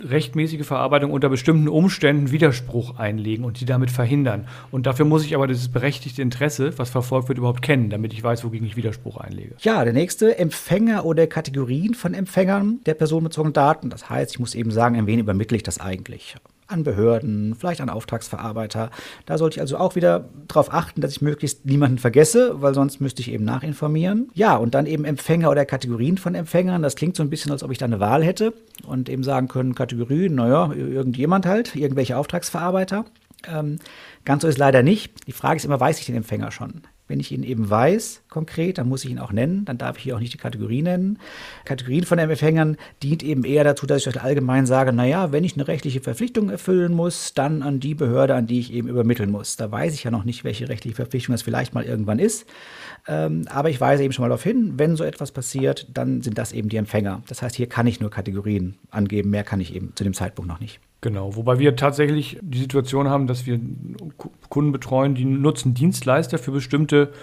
rechtmäßige 0.03 0.65
Verarbeitung 0.65 1.11
unter 1.11 1.29
bestimmten 1.29 1.67
Umständen 1.67 2.31
Widerspruch 2.31 2.97
einlegen 2.97 3.45
und 3.45 3.59
die 3.59 3.65
damit 3.65 3.91
verhindern. 3.91 4.47
Und 4.71 4.85
dafür 4.85 5.05
muss 5.05 5.25
ich 5.25 5.35
aber 5.35 5.47
dieses 5.47 5.69
berechtigte 5.69 6.21
Interesse, 6.21 6.77
was 6.77 6.89
verfolgt 6.89 7.29
wird, 7.29 7.37
überhaupt 7.37 7.61
kennen, 7.61 7.89
damit 7.89 8.13
ich 8.13 8.23
weiß, 8.23 8.43
wogegen 8.43 8.67
ich 8.67 8.75
Widerspruch 8.75 9.17
einlege. 9.17 9.55
Ja, 9.59 9.83
der 9.83 9.93
nächste 9.93 10.37
Empfänger 10.37 11.05
oder 11.05 11.27
Kategorien 11.27 11.93
von 11.93 12.13
Empfängern 12.13 12.79
der 12.85 12.93
personenbezogenen 12.93 13.53
Daten. 13.53 13.89
Das 13.89 14.09
heißt, 14.09 14.31
ich 14.31 14.39
muss 14.39 14.55
eben 14.55 14.71
sagen, 14.71 14.97
an 14.97 15.07
wen 15.07 15.19
übermittle 15.19 15.57
ich 15.57 15.63
das 15.63 15.79
eigentlich? 15.79 16.35
An 16.67 16.83
Behörden, 16.83 17.55
vielleicht 17.55 17.81
an 17.81 17.89
Auftragsverarbeiter. 17.89 18.91
Da 19.25 19.37
sollte 19.37 19.55
ich 19.55 19.61
also 19.61 19.77
auch 19.77 19.95
wieder 19.95 20.29
darauf 20.47 20.73
achten, 20.73 21.01
dass 21.01 21.11
ich 21.11 21.21
möglichst 21.21 21.65
niemanden 21.65 21.97
vergesse, 21.97 22.61
weil 22.61 22.73
sonst 22.73 22.99
müsste 22.99 23.21
ich 23.21 23.31
eben 23.31 23.45
nachinformieren. 23.45 24.29
Ja, 24.33 24.55
und 24.55 24.73
dann 24.73 24.85
eben 24.85 25.05
Empfänger 25.05 25.49
oder 25.49 25.65
Kategorien 25.65 26.17
von 26.17 26.35
Empfängern. 26.35 26.81
Das 26.81 26.95
klingt 26.95 27.15
so 27.15 27.23
ein 27.23 27.29
bisschen, 27.29 27.51
als 27.51 27.63
ob 27.63 27.71
ich 27.71 27.77
da 27.77 27.85
eine 27.85 27.99
Wahl 27.99 28.23
hätte 28.23 28.53
und 28.85 29.09
eben 29.09 29.23
sagen 29.23 29.47
können, 29.47 29.75
Kategorien, 29.75 30.35
naja, 30.35 30.71
irgendjemand 30.73 31.45
halt, 31.45 31.75
irgendwelche 31.75 32.17
Auftragsverarbeiter. 32.17 33.05
Ähm, 33.47 33.79
ganz 34.25 34.41
so 34.41 34.47
ist 34.47 34.57
leider 34.57 34.83
nicht. 34.83 35.27
Die 35.27 35.31
Frage 35.31 35.57
ist 35.57 35.65
immer, 35.65 35.79
weiß 35.79 35.99
ich 35.99 36.05
den 36.05 36.15
Empfänger 36.15 36.51
schon? 36.51 36.81
Wenn 37.07 37.19
ich 37.19 37.31
ihn 37.31 37.43
eben 37.43 37.69
weiß, 37.69 38.23
konkret, 38.29 38.77
dann 38.77 38.89
muss 38.89 39.05
ich 39.05 39.11
ihn 39.11 39.19
auch 39.19 39.31
nennen. 39.31 39.63
Dann 39.65 39.77
darf 39.77 39.97
ich 39.97 40.03
hier 40.03 40.15
auch 40.15 40.19
nicht 40.19 40.33
die 40.33 40.37
Kategorie 40.37 40.81
nennen. 40.81 41.19
Kategorien 41.63 42.03
von 42.03 42.19
Empfängern 42.19 42.77
dient 43.01 43.23
eben 43.23 43.45
eher 43.45 43.63
dazu, 43.63 43.85
dass 43.85 44.05
ich 44.05 44.21
allgemein 44.21 44.65
sage, 44.65 44.91
naja, 44.91 45.31
wenn 45.31 45.43
ich 45.43 45.53
eine 45.53 45.67
rechtliche 45.67 46.01
Verpflichtung 46.01 46.49
erfüllen 46.49 46.93
muss, 46.93 47.33
dann 47.33 47.61
an 47.61 47.79
die 47.79 47.95
Behörde, 47.95 48.35
an 48.35 48.47
die 48.47 48.59
ich 48.59 48.73
eben 48.73 48.89
übermitteln 48.89 49.31
muss. 49.31 49.55
Da 49.55 49.71
weiß 49.71 49.93
ich 49.93 50.03
ja 50.03 50.11
noch 50.11 50.25
nicht, 50.25 50.43
welche 50.43 50.67
rechtliche 50.67 50.95
Verpflichtung 50.95 51.33
das 51.33 51.41
vielleicht 51.41 51.73
mal 51.73 51.83
irgendwann 51.83 52.19
ist. 52.19 52.45
Ähm, 53.07 53.45
aber 53.49 53.69
ich 53.69 53.79
weise 53.79 54.03
eben 54.03 54.13
schon 54.13 54.23
mal 54.23 54.29
darauf 54.29 54.43
hin, 54.43 54.73
wenn 54.77 54.95
so 54.95 55.03
etwas 55.03 55.31
passiert, 55.31 55.87
dann 55.93 56.21
sind 56.21 56.37
das 56.37 56.51
eben 56.51 56.67
die 56.67 56.77
Empfänger. 56.77 57.23
Das 57.27 57.41
heißt, 57.41 57.55
hier 57.55 57.67
kann 57.67 57.87
ich 57.87 58.01
nur 58.01 58.09
Kategorien 58.09 58.77
angeben, 58.91 59.29
mehr 59.29 59.43
kann 59.43 59.61
ich 59.61 59.73
eben 59.73 59.93
zu 59.95 60.03
dem 60.03 60.13
Zeitpunkt 60.13 60.49
noch 60.49 60.59
nicht. 60.59 60.79
Genau, 61.07 61.37
wobei 61.37 61.57
wir 61.57 61.77
tatsächlich 61.77 62.37
die 62.41 62.57
Situation 62.57 63.07
haben, 63.07 63.27
dass 63.27 63.45
wir 63.45 63.57
Kunden 64.49 64.73
betreuen, 64.73 65.15
die 65.15 65.23
nutzen 65.23 65.73
Dienstleister 65.73 66.37
für 66.37 66.51
bestimmte 66.51 67.13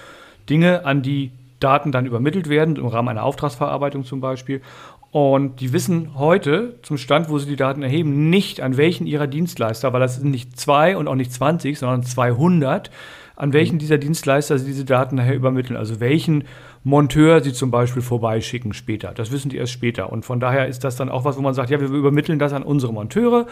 Dinge, 0.49 0.87
an 0.87 1.03
die 1.03 1.33
Daten 1.61 1.93
dann 1.93 2.07
übermittelt 2.07 2.49
werden, 2.49 2.77
im 2.77 2.87
Rahmen 2.87 3.11
einer 3.11 3.25
Auftragsverarbeitung 3.25 4.05
zum 4.05 4.23
Beispiel. 4.23 4.63
Und 5.11 5.61
die 5.61 5.75
wissen 5.75 6.13
heute 6.15 6.77
zum 6.81 6.97
Stand, 6.97 7.29
wo 7.29 7.39
sie 7.39 7.47
die 7.47 7.57
Daten 7.57 7.83
erheben, 7.83 8.31
nicht 8.31 8.63
an 8.63 8.79
welchen 8.79 9.07
ihrer 9.07 9.27
Dienstleister, 9.27 9.93
weil 9.93 10.01
das 10.01 10.17
sind 10.17 10.31
nicht 10.31 10.59
zwei 10.59 10.97
und 10.97 11.07
auch 11.07 11.15
nicht 11.15 11.35
20, 11.35 11.79
sondern 11.79 12.05
200, 12.05 12.91
an 13.37 13.53
welchen 13.53 13.79
dieser 13.79 13.99
Dienstleister 13.99 14.59
sie 14.59 14.67
diese 14.67 14.85
Daten 14.85 15.17
nachher 15.17 15.35
übermitteln. 15.35 15.77
Also 15.77 16.01
welchen 16.01 16.45
Monteur 16.85 17.43
sie 17.43 17.53
zum 17.53 17.71
Beispiel 17.71 18.03
vorbeischicken 18.03 18.73
später. 18.73 19.13
Das 19.15 19.33
wissen 19.33 19.49
die 19.49 19.57
erst 19.57 19.73
später. 19.73 20.13
Und 20.13 20.25
von 20.25 20.39
daher 20.41 20.69
ist 20.69 20.85
das 20.85 20.97
dann 20.97 21.09
auch 21.09 21.25
was, 21.25 21.37
wo 21.37 21.41
man 21.41 21.55
sagt, 21.55 21.71
ja, 21.71 21.81
wir 21.81 21.89
übermitteln 21.89 22.39
das 22.39 22.53
an 22.53 22.63
unsere 22.63 22.93
Monteure 22.93 23.47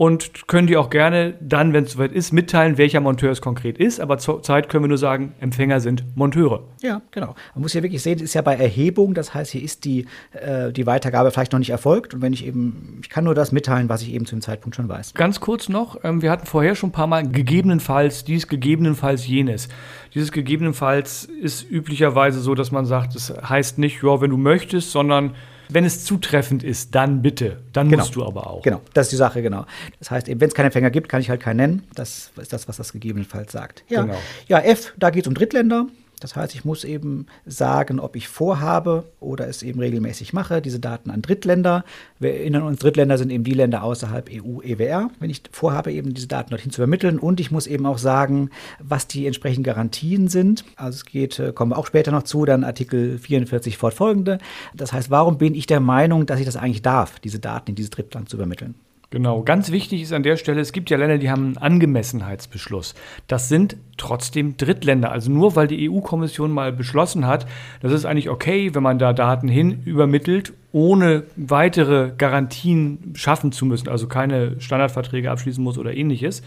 und 0.00 0.48
können 0.48 0.66
die 0.66 0.78
auch 0.78 0.88
gerne 0.88 1.34
dann, 1.42 1.74
wenn 1.74 1.84
es 1.84 1.92
soweit 1.92 2.12
ist, 2.12 2.32
mitteilen, 2.32 2.78
welcher 2.78 3.00
Monteur 3.00 3.32
es 3.32 3.42
konkret 3.42 3.76
ist. 3.76 4.00
Aber 4.00 4.16
zur 4.16 4.42
Zeit 4.42 4.70
können 4.70 4.84
wir 4.84 4.88
nur 4.88 4.96
sagen, 4.96 5.34
Empfänger 5.40 5.80
sind 5.80 6.16
Monteure. 6.16 6.62
Ja, 6.80 7.02
genau. 7.10 7.34
Man 7.54 7.60
muss 7.60 7.74
ja 7.74 7.82
wirklich 7.82 8.00
sehen, 8.00 8.16
es 8.16 8.22
ist 8.22 8.32
ja 8.32 8.40
bei 8.40 8.54
Erhebung, 8.56 9.12
das 9.12 9.34
heißt, 9.34 9.50
hier 9.52 9.62
ist 9.62 9.84
die, 9.84 10.06
äh, 10.32 10.72
die 10.72 10.86
Weitergabe 10.86 11.30
vielleicht 11.30 11.52
noch 11.52 11.58
nicht 11.58 11.68
erfolgt. 11.68 12.14
Und 12.14 12.22
wenn 12.22 12.32
ich 12.32 12.46
eben, 12.46 13.00
ich 13.02 13.10
kann 13.10 13.24
nur 13.24 13.34
das 13.34 13.52
mitteilen, 13.52 13.90
was 13.90 14.00
ich 14.00 14.14
eben 14.14 14.24
zu 14.24 14.36
dem 14.36 14.40
Zeitpunkt 14.40 14.74
schon 14.74 14.88
weiß. 14.88 15.12
Ganz 15.12 15.38
kurz 15.38 15.68
noch, 15.68 16.02
ähm, 16.02 16.22
wir 16.22 16.30
hatten 16.30 16.46
vorher 16.46 16.76
schon 16.76 16.88
ein 16.88 16.92
paar 16.92 17.06
Mal 17.06 17.28
gegebenenfalls 17.28 18.24
dies, 18.24 18.48
gegebenenfalls 18.48 19.26
jenes. 19.26 19.68
Dieses 20.14 20.32
gegebenenfalls 20.32 21.26
ist 21.26 21.70
üblicherweise 21.70 22.40
so, 22.40 22.54
dass 22.54 22.70
man 22.70 22.86
sagt, 22.86 23.14
es 23.16 23.26
das 23.26 23.50
heißt 23.50 23.76
nicht, 23.76 24.02
ja, 24.02 24.18
wenn 24.22 24.30
du 24.30 24.38
möchtest, 24.38 24.92
sondern 24.92 25.34
wenn 25.74 25.84
es 25.84 26.04
zutreffend 26.04 26.62
ist, 26.62 26.94
dann 26.94 27.22
bitte. 27.22 27.58
Dann 27.72 27.88
genau. 27.88 28.02
musst 28.02 28.14
du 28.14 28.24
aber 28.24 28.48
auch. 28.48 28.62
Genau, 28.62 28.80
das 28.94 29.06
ist 29.06 29.12
die 29.12 29.16
Sache, 29.16 29.42
genau. 29.42 29.66
Das 29.98 30.10
heißt, 30.10 30.28
wenn 30.28 30.40
es 30.40 30.54
keinen 30.54 30.66
Empfänger 30.66 30.90
gibt, 30.90 31.08
kann 31.08 31.20
ich 31.20 31.30
halt 31.30 31.40
keinen 31.40 31.56
nennen. 31.56 31.82
Das 31.94 32.30
ist 32.40 32.52
das, 32.52 32.68
was 32.68 32.76
das 32.76 32.92
gegebenenfalls 32.92 33.52
sagt. 33.52 33.84
Ja, 33.88 34.02
genau. 34.02 34.18
ja 34.48 34.58
F, 34.60 34.92
da 34.98 35.10
geht 35.10 35.24
es 35.24 35.28
um 35.28 35.34
Drittländer. 35.34 35.86
Das 36.20 36.36
heißt, 36.36 36.54
ich 36.54 36.64
muss 36.64 36.84
eben 36.84 37.26
sagen, 37.46 37.98
ob 37.98 38.14
ich 38.14 38.28
vorhabe 38.28 39.04
oder 39.18 39.48
es 39.48 39.62
eben 39.62 39.80
regelmäßig 39.80 40.32
mache, 40.32 40.60
diese 40.60 40.78
Daten 40.78 41.10
an 41.10 41.22
Drittländer. 41.22 41.84
Wir 42.18 42.34
erinnern 42.34 42.62
uns, 42.62 42.78
Drittländer 42.78 43.18
sind 43.18 43.30
eben 43.30 43.42
die 43.42 43.54
Länder 43.54 43.82
außerhalb 43.82 44.30
EU, 44.30 44.60
EWR. 44.60 45.10
Wenn 45.18 45.30
ich 45.30 45.42
vorhabe, 45.50 45.92
eben 45.92 46.14
diese 46.14 46.28
Daten 46.28 46.50
dorthin 46.50 46.70
zu 46.70 46.82
übermitteln 46.82 47.18
und 47.18 47.40
ich 47.40 47.50
muss 47.50 47.66
eben 47.66 47.86
auch 47.86 47.98
sagen, 47.98 48.50
was 48.78 49.06
die 49.06 49.26
entsprechenden 49.26 49.64
Garantien 49.64 50.28
sind. 50.28 50.64
Also 50.76 50.96
es 50.96 51.04
geht, 51.06 51.38
äh, 51.38 51.52
kommen 51.52 51.72
wir 51.72 51.78
auch 51.78 51.86
später 51.86 52.12
noch 52.12 52.24
zu, 52.24 52.44
dann 52.44 52.64
Artikel 52.64 53.18
44 53.18 53.78
fortfolgende. 53.78 54.38
Das 54.74 54.92
heißt, 54.92 55.10
warum 55.10 55.38
bin 55.38 55.54
ich 55.54 55.66
der 55.66 55.80
Meinung, 55.80 56.26
dass 56.26 56.38
ich 56.38 56.46
das 56.46 56.56
eigentlich 56.56 56.82
darf, 56.82 57.18
diese 57.20 57.38
Daten 57.38 57.70
in 57.70 57.74
dieses 57.74 57.90
Drittland 57.90 58.28
zu 58.28 58.36
übermitteln? 58.36 58.74
Genau, 59.12 59.42
ganz 59.42 59.72
wichtig 59.72 60.02
ist 60.02 60.12
an 60.12 60.22
der 60.22 60.36
Stelle, 60.36 60.60
es 60.60 60.70
gibt 60.70 60.88
ja 60.88 60.96
Länder, 60.96 61.18
die 61.18 61.32
haben 61.32 61.46
einen 61.46 61.56
Angemessenheitsbeschluss. 61.56 62.94
Das 63.26 63.48
sind 63.48 63.76
trotzdem 63.96 64.56
Drittländer. 64.56 65.10
Also 65.10 65.32
nur 65.32 65.56
weil 65.56 65.66
die 65.66 65.90
EU-Kommission 65.90 66.52
mal 66.52 66.72
beschlossen 66.72 67.26
hat, 67.26 67.46
das 67.80 67.90
ist 67.90 68.04
eigentlich 68.04 68.30
okay, 68.30 68.72
wenn 68.72 68.84
man 68.84 69.00
da 69.00 69.12
Daten 69.12 69.48
hin 69.48 69.82
übermittelt, 69.84 70.52
ohne 70.70 71.24
weitere 71.34 72.12
Garantien 72.16 73.12
schaffen 73.14 73.50
zu 73.50 73.66
müssen, 73.66 73.88
also 73.88 74.06
keine 74.06 74.60
Standardverträge 74.60 75.28
abschließen 75.28 75.62
muss 75.62 75.76
oder 75.76 75.92
ähnliches 75.92 76.42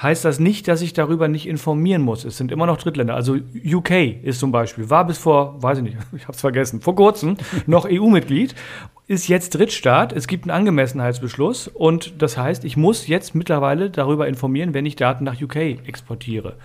heißt 0.00 0.24
das 0.24 0.40
nicht, 0.40 0.68
dass 0.68 0.82
ich 0.82 0.92
darüber 0.92 1.28
nicht 1.28 1.46
informieren 1.46 2.02
muss. 2.02 2.24
Es 2.24 2.36
sind 2.36 2.50
immer 2.52 2.66
noch 2.66 2.78
Drittländer. 2.78 3.14
Also 3.14 3.36
UK 3.64 3.90
ist 4.22 4.40
zum 4.40 4.52
Beispiel, 4.52 4.90
war 4.90 5.06
bis 5.06 5.18
vor, 5.18 5.62
weiß 5.62 5.78
ich 5.78 5.84
nicht, 5.84 5.96
ich 6.16 6.22
habe 6.22 6.32
es 6.32 6.40
vergessen, 6.40 6.80
vor 6.80 6.96
kurzem 6.96 7.36
noch 7.66 7.86
EU-Mitglied, 7.88 8.54
ist 9.06 9.28
jetzt 9.28 9.50
Drittstaat. 9.50 10.12
Es 10.12 10.26
gibt 10.26 10.44
einen 10.44 10.50
Angemessenheitsbeschluss 10.50 11.68
und 11.68 12.22
das 12.22 12.36
heißt, 12.36 12.64
ich 12.64 12.76
muss 12.76 13.06
jetzt 13.06 13.34
mittlerweile 13.34 13.90
darüber 13.90 14.28
informieren, 14.28 14.74
wenn 14.74 14.86
ich 14.86 14.96
Daten 14.96 15.24
nach 15.24 15.40
UK 15.40 15.56
exportiere. 15.56 16.56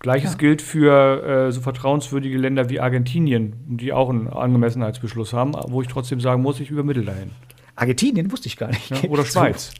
Gleiches 0.00 0.32
ja. 0.32 0.38
gilt 0.38 0.62
für 0.62 1.48
äh, 1.48 1.52
so 1.52 1.60
vertrauenswürdige 1.60 2.38
Länder 2.38 2.70
wie 2.70 2.78
Argentinien, 2.78 3.54
die 3.66 3.92
auch 3.92 4.10
einen 4.10 4.28
Angemessenheitsbeschluss 4.28 5.32
haben, 5.32 5.54
wo 5.68 5.82
ich 5.82 5.88
trotzdem 5.88 6.20
sagen 6.20 6.42
muss, 6.42 6.60
ich 6.60 6.70
übermittle 6.70 7.02
dahin. 7.02 7.30
Argentinien 7.74 8.30
wusste 8.30 8.46
ich 8.46 8.56
gar 8.56 8.68
nicht. 8.68 8.90
Ja, 8.90 9.08
oder 9.08 9.24
Schweiz. 9.26 9.72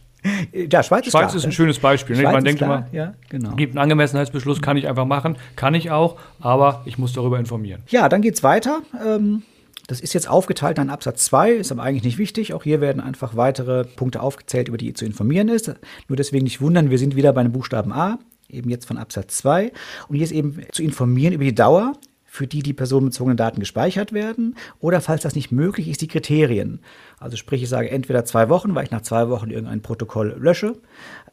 Ja, 0.52 0.82
Schweiz 0.82 1.06
ist, 1.06 1.12
Schweiz 1.12 1.34
ist 1.34 1.44
ein 1.44 1.52
schönes 1.52 1.78
Beispiel. 1.78 2.16
Ne? 2.16 2.24
Man 2.24 2.42
denkt 2.42 2.60
immer, 2.60 2.88
ja, 2.90 3.14
genau. 3.28 3.54
gibt 3.54 3.74
einen 3.74 3.78
Angemessenheitsbeschluss, 3.78 4.60
kann 4.60 4.76
ich 4.76 4.88
einfach 4.88 5.04
machen, 5.04 5.36
kann 5.54 5.74
ich 5.74 5.92
auch, 5.92 6.16
aber 6.40 6.82
ich 6.86 6.98
muss 6.98 7.12
darüber 7.12 7.38
informieren. 7.38 7.82
Ja, 7.88 8.08
dann 8.08 8.20
geht 8.20 8.34
es 8.34 8.42
weiter. 8.42 8.80
Ähm, 9.06 9.44
das 9.88 10.00
ist 10.00 10.12
jetzt 10.12 10.28
aufgeteilt 10.28 10.78
in 10.78 10.90
Absatz 10.90 11.24
2, 11.24 11.52
ist 11.52 11.72
aber 11.72 11.82
eigentlich 11.82 12.04
nicht 12.04 12.18
wichtig. 12.18 12.52
Auch 12.52 12.62
hier 12.62 12.80
werden 12.82 13.00
einfach 13.00 13.36
weitere 13.36 13.84
Punkte 13.84 14.20
aufgezählt, 14.20 14.68
über 14.68 14.76
die 14.76 14.92
zu 14.92 15.06
informieren 15.06 15.48
ist. 15.48 15.74
Nur 16.08 16.16
deswegen 16.16 16.44
nicht 16.44 16.60
wundern, 16.60 16.90
wir 16.90 16.98
sind 16.98 17.16
wieder 17.16 17.32
bei 17.32 17.40
einem 17.40 17.52
Buchstaben 17.52 17.92
A, 17.92 18.18
eben 18.50 18.68
jetzt 18.68 18.84
von 18.84 18.98
Absatz 18.98 19.38
2. 19.38 19.72
Und 20.08 20.16
hier 20.16 20.24
ist 20.24 20.32
eben 20.32 20.60
zu 20.72 20.82
informieren 20.82 21.32
über 21.32 21.44
die 21.44 21.54
Dauer 21.54 21.94
für 22.38 22.46
die 22.46 22.62
die 22.62 22.72
personenbezogenen 22.72 23.36
Daten 23.36 23.58
gespeichert 23.58 24.12
werden, 24.12 24.54
oder 24.78 25.00
falls 25.00 25.22
das 25.22 25.34
nicht 25.34 25.50
möglich 25.50 25.88
ist, 25.88 26.02
die 26.02 26.06
Kriterien. 26.06 26.78
Also 27.18 27.36
sprich, 27.36 27.64
ich 27.64 27.68
sage 27.68 27.90
entweder 27.90 28.24
zwei 28.24 28.48
Wochen, 28.48 28.76
weil 28.76 28.84
ich 28.84 28.92
nach 28.92 29.00
zwei 29.00 29.28
Wochen 29.28 29.50
irgendein 29.50 29.82
Protokoll 29.82 30.36
lösche, 30.38 30.76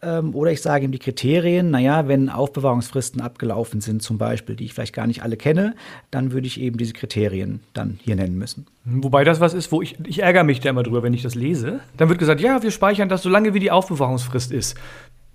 ähm, 0.02 0.34
oder 0.34 0.52
ich 0.52 0.64
sage 0.64 0.84
ihm 0.84 0.92
die 0.92 0.98
Kriterien, 0.98 1.70
naja, 1.70 2.08
wenn 2.08 2.30
Aufbewahrungsfristen 2.30 3.22
abgelaufen 3.22 3.82
sind 3.82 4.02
zum 4.02 4.18
Beispiel, 4.18 4.56
die 4.56 4.66
ich 4.66 4.74
vielleicht 4.74 4.96
gar 4.96 5.06
nicht 5.06 5.22
alle 5.22 5.38
kenne, 5.38 5.76
dann 6.10 6.32
würde 6.32 6.48
ich 6.48 6.60
eben 6.60 6.78
diese 6.78 6.94
Kriterien 6.94 7.60
dann 7.74 8.00
hier 8.04 8.16
nennen 8.16 8.40
müssen. 8.40 8.66
Wobei 8.84 9.24
das 9.24 9.40
was 9.40 9.54
ist, 9.54 9.72
wo 9.72 9.84
ich, 9.84 10.00
ich 10.08 10.24
ärgere 10.24 10.44
mich 10.44 10.60
da 10.60 10.72
immer 10.72 10.82
drüber, 10.82 11.04
wenn 11.04 11.14
ich 11.14 11.22
das 11.22 11.36
lese. 11.36 11.82
Dann 11.98 12.10
wird 12.10 12.18
gesagt, 12.18 12.42
ja, 12.42 12.64
wir 12.64 12.72
speichern 12.72 13.10
das 13.10 13.22
so 13.22 13.30
lange, 13.30 13.54
wie 13.54 13.60
die 13.60 13.70
Aufbewahrungsfrist 13.70 14.52
ist. 14.52 14.76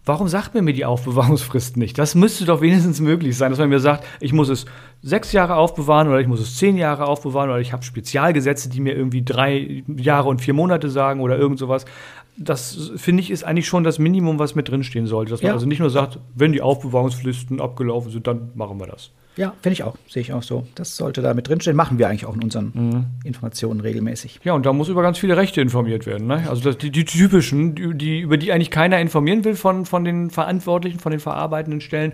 Warum 0.04 0.28
sagt 0.28 0.54
man 0.54 0.64
mir 0.64 0.72
die 0.72 0.86
Aufbewahrungsfrist 0.86 1.76
nicht? 1.76 1.98
Das 1.98 2.14
müsste 2.14 2.46
doch 2.46 2.62
wenigstens 2.62 3.00
möglich 3.00 3.36
sein, 3.36 3.50
dass 3.50 3.58
man 3.58 3.68
mir 3.68 3.80
sagt, 3.80 4.06
ich 4.18 4.32
muss 4.32 4.48
es 4.48 4.64
sechs 5.02 5.32
Jahre 5.32 5.56
aufbewahren 5.56 6.08
oder 6.08 6.20
ich 6.20 6.26
muss 6.26 6.40
es 6.40 6.56
zehn 6.56 6.78
Jahre 6.78 7.06
aufbewahren 7.06 7.50
oder 7.50 7.60
ich 7.60 7.72
habe 7.74 7.82
Spezialgesetze, 7.82 8.70
die 8.70 8.80
mir 8.80 8.94
irgendwie 8.94 9.22
drei 9.22 9.84
Jahre 9.96 10.28
und 10.28 10.40
vier 10.40 10.54
Monate 10.54 10.88
sagen 10.88 11.20
oder 11.20 11.38
irgend 11.38 11.58
sowas. 11.58 11.84
Das 12.38 12.92
finde 12.96 13.22
ich 13.22 13.30
ist 13.30 13.44
eigentlich 13.44 13.68
schon 13.68 13.84
das 13.84 13.98
Minimum, 13.98 14.38
was 14.38 14.54
mit 14.54 14.70
drinstehen 14.70 15.06
sollte. 15.06 15.32
Dass 15.32 15.42
man 15.42 15.52
also 15.52 15.66
nicht 15.66 15.80
nur 15.80 15.90
sagt, 15.90 16.18
wenn 16.34 16.52
die 16.52 16.62
Aufbewahrungsfristen 16.62 17.60
abgelaufen 17.60 18.10
sind, 18.10 18.26
dann 18.26 18.52
machen 18.54 18.80
wir 18.80 18.86
das. 18.86 19.10
Ja, 19.36 19.54
finde 19.62 19.74
ich 19.74 19.82
auch. 19.84 19.96
Sehe 20.08 20.22
ich 20.22 20.32
auch 20.32 20.42
so. 20.42 20.66
Das 20.74 20.96
sollte 20.96 21.22
da 21.22 21.34
mit 21.34 21.48
drinstehen. 21.48 21.76
Machen 21.76 21.98
wir 21.98 22.08
eigentlich 22.08 22.26
auch 22.26 22.34
in 22.34 22.42
unseren 22.42 22.72
mhm. 22.74 23.06
Informationen 23.24 23.80
regelmäßig. 23.80 24.40
Ja, 24.44 24.54
und 24.54 24.66
da 24.66 24.72
muss 24.72 24.88
über 24.88 25.02
ganz 25.02 25.18
viele 25.18 25.36
Rechte 25.36 25.60
informiert 25.60 26.04
werden. 26.06 26.26
Ne? 26.26 26.44
Also 26.48 26.62
das, 26.62 26.78
die, 26.78 26.90
die, 26.90 27.04
typischen, 27.04 27.74
die, 27.74 27.94
die, 27.94 28.20
über 28.20 28.36
die 28.36 28.52
eigentlich 28.52 28.70
keiner 28.70 28.98
informieren 28.98 29.44
will 29.44 29.54
von, 29.54 29.86
von 29.86 30.04
den 30.04 30.30
Verantwortlichen, 30.30 30.98
von 30.98 31.12
den 31.12 31.20
verarbeitenden 31.20 31.80
Stellen. 31.80 32.12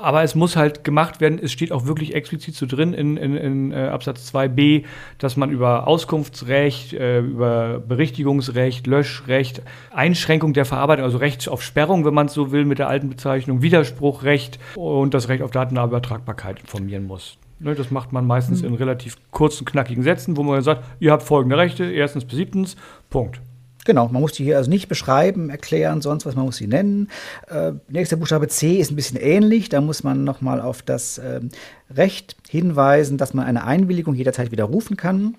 Aber 0.00 0.22
es 0.22 0.36
muss 0.36 0.54
halt 0.54 0.84
gemacht 0.84 1.20
werden, 1.20 1.40
es 1.42 1.50
steht 1.50 1.72
auch 1.72 1.86
wirklich 1.86 2.14
explizit 2.14 2.54
so 2.54 2.66
drin 2.66 2.94
in, 2.94 3.16
in, 3.16 3.36
in 3.36 3.72
äh, 3.72 3.88
Absatz 3.88 4.32
2b, 4.32 4.84
dass 5.18 5.36
man 5.36 5.50
über 5.50 5.88
Auskunftsrecht, 5.88 6.92
äh, 6.92 7.18
über 7.18 7.80
Berichtigungsrecht, 7.80 8.86
Löschrecht, 8.86 9.60
Einschränkung 9.92 10.52
der 10.52 10.66
Verarbeitung, 10.66 11.04
also 11.04 11.18
Recht 11.18 11.48
auf 11.48 11.64
Sperrung, 11.64 12.04
wenn 12.04 12.14
man 12.14 12.26
es 12.26 12.34
so 12.34 12.52
will, 12.52 12.64
mit 12.64 12.78
der 12.78 12.88
alten 12.88 13.08
Bezeichnung, 13.08 13.60
Widerspruchrecht 13.60 14.60
und 14.76 15.14
das 15.14 15.28
Recht 15.28 15.42
auf 15.42 15.50
Datenübertragbarkeit 15.50 16.60
informieren 16.60 17.08
muss. 17.08 17.36
Ne, 17.58 17.74
das 17.74 17.90
macht 17.90 18.12
man 18.12 18.24
meistens 18.24 18.62
mhm. 18.62 18.68
in 18.68 18.74
relativ 18.74 19.16
kurzen, 19.32 19.64
knackigen 19.64 20.04
Sätzen, 20.04 20.36
wo 20.36 20.44
man 20.44 20.62
sagt, 20.62 20.84
ihr 21.00 21.10
habt 21.10 21.24
folgende 21.24 21.58
Rechte, 21.58 21.90
erstens 21.90 22.24
bis 22.24 22.36
siebtens, 22.36 22.76
Punkt. 23.10 23.40
Genau, 23.88 24.06
man 24.08 24.20
muss 24.20 24.32
die 24.32 24.44
hier 24.44 24.58
also 24.58 24.68
nicht 24.68 24.88
beschreiben, 24.88 25.48
erklären, 25.48 26.02
sonst 26.02 26.26
was, 26.26 26.36
man 26.36 26.44
muss 26.44 26.58
sie 26.58 26.66
nennen. 26.66 27.08
Äh, 27.46 27.72
nächster 27.88 28.16
Buchstabe 28.16 28.46
C 28.48 28.74
ist 28.76 28.90
ein 28.90 28.96
bisschen 28.96 29.18
ähnlich, 29.18 29.70
da 29.70 29.80
muss 29.80 30.04
man 30.04 30.24
nochmal 30.24 30.60
auf 30.60 30.82
das 30.82 31.16
äh, 31.16 31.40
Recht 31.88 32.36
hinweisen, 32.46 33.16
dass 33.16 33.32
man 33.32 33.46
eine 33.46 33.64
Einwilligung 33.64 34.14
jederzeit 34.14 34.52
widerrufen 34.52 34.98
kann. 34.98 35.36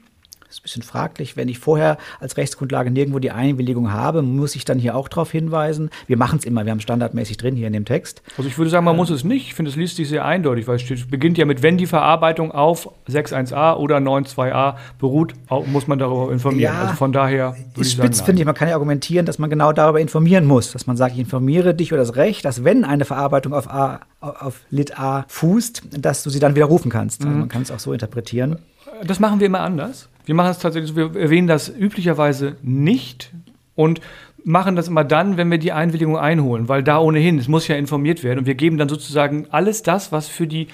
Das 0.49 0.55
ist 0.55 0.61
ein 0.61 0.63
bisschen 0.63 0.81
fraglich. 0.81 1.37
Wenn 1.37 1.47
ich 1.47 1.59
vorher 1.59 1.99
als 2.19 2.35
Rechtsgrundlage 2.35 2.89
nirgendwo 2.89 3.19
die 3.19 3.29
Einwilligung 3.29 3.93
habe, 3.93 4.23
muss 4.23 4.55
ich 4.55 4.65
dann 4.65 4.79
hier 4.79 4.95
auch 4.95 5.07
darauf 5.07 5.29
hinweisen. 5.29 5.91
Wir 6.07 6.17
machen 6.17 6.39
es 6.39 6.45
immer, 6.45 6.65
wir 6.65 6.71
haben 6.71 6.79
standardmäßig 6.79 7.37
drin 7.37 7.55
hier 7.55 7.67
in 7.67 7.73
dem 7.73 7.85
Text. 7.85 8.23
Also 8.35 8.49
ich 8.49 8.57
würde 8.57 8.71
sagen, 8.71 8.83
man 8.83 8.95
ähm, 8.95 8.97
muss 8.97 9.11
es 9.11 9.23
nicht. 9.23 9.45
Ich 9.45 9.53
finde, 9.53 9.69
es 9.69 9.77
liest 9.77 9.97
sich 9.97 10.09
sehr 10.09 10.25
eindeutig, 10.25 10.67
weil 10.67 10.77
es 10.77 10.81
steht, 10.81 11.11
beginnt 11.11 11.37
ja 11.37 11.45
mit, 11.45 11.61
wenn 11.61 11.77
die 11.77 11.85
Verarbeitung 11.85 12.51
auf 12.51 12.89
6.1a 13.07 13.75
oder 13.75 13.97
9.2a 13.97 14.77
beruht, 14.97 15.35
muss 15.67 15.85
man 15.85 15.99
darüber 15.99 16.31
informieren. 16.31 16.73
Ja, 16.73 16.81
also 16.81 16.95
von 16.95 17.11
daher 17.11 17.55
würde 17.75 17.87
ich 17.87 17.91
spitz, 17.91 18.21
finde 18.21 18.41
ich. 18.41 18.45
Man 18.47 18.55
kann 18.55 18.69
ja 18.69 18.73
argumentieren, 18.73 19.27
dass 19.27 19.37
man 19.37 19.51
genau 19.51 19.71
darüber 19.71 20.01
informieren 20.01 20.45
muss. 20.45 20.71
Dass 20.71 20.87
man 20.87 20.97
sagt, 20.97 21.13
ich 21.13 21.19
informiere 21.19 21.75
dich 21.75 21.91
über 21.91 21.97
das 21.97 22.15
Recht, 22.15 22.43
dass 22.43 22.63
wenn 22.63 22.85
eine 22.85 23.05
Verarbeitung 23.05 23.53
auf, 23.53 23.69
A, 23.69 23.99
auf 24.19 24.61
Lit 24.71 24.97
A 24.97 25.25
fußt, 25.27 25.83
dass 25.99 26.23
du 26.23 26.31
sie 26.31 26.39
dann 26.39 26.55
widerrufen 26.55 26.89
kannst. 26.89 27.21
Also 27.21 27.31
mhm. 27.31 27.39
man 27.41 27.49
kann 27.49 27.61
es 27.61 27.69
auch 27.69 27.77
so 27.77 27.93
interpretieren. 27.93 28.57
Das 29.05 29.19
machen 29.19 29.39
wir 29.39 29.45
immer 29.45 29.61
anders. 29.61 30.08
Wir 30.25 30.35
machen 30.35 30.51
es 30.51 30.59
tatsächlich 30.59 30.95
wir 30.95 31.15
erwähnen 31.15 31.47
das 31.47 31.69
üblicherweise 31.69 32.55
nicht 32.61 33.31
und 33.75 34.01
machen 34.43 34.75
das 34.75 34.87
immer 34.87 35.03
dann, 35.03 35.37
wenn 35.37 35.51
wir 35.51 35.57
die 35.57 35.71
Einwilligung 35.71 36.17
einholen, 36.17 36.69
weil 36.69 36.83
da 36.83 36.99
ohnehin, 36.99 37.37
es 37.39 37.47
muss 37.47 37.67
ja 37.67 37.75
informiert 37.75 38.23
werden 38.23 38.39
und 38.39 38.45
wir 38.45 38.55
geben 38.55 38.77
dann 38.77 38.89
sozusagen 38.89 39.47
alles 39.51 39.83
das, 39.83 40.11
was 40.11 40.27
für 40.27 40.47
die 40.47 40.67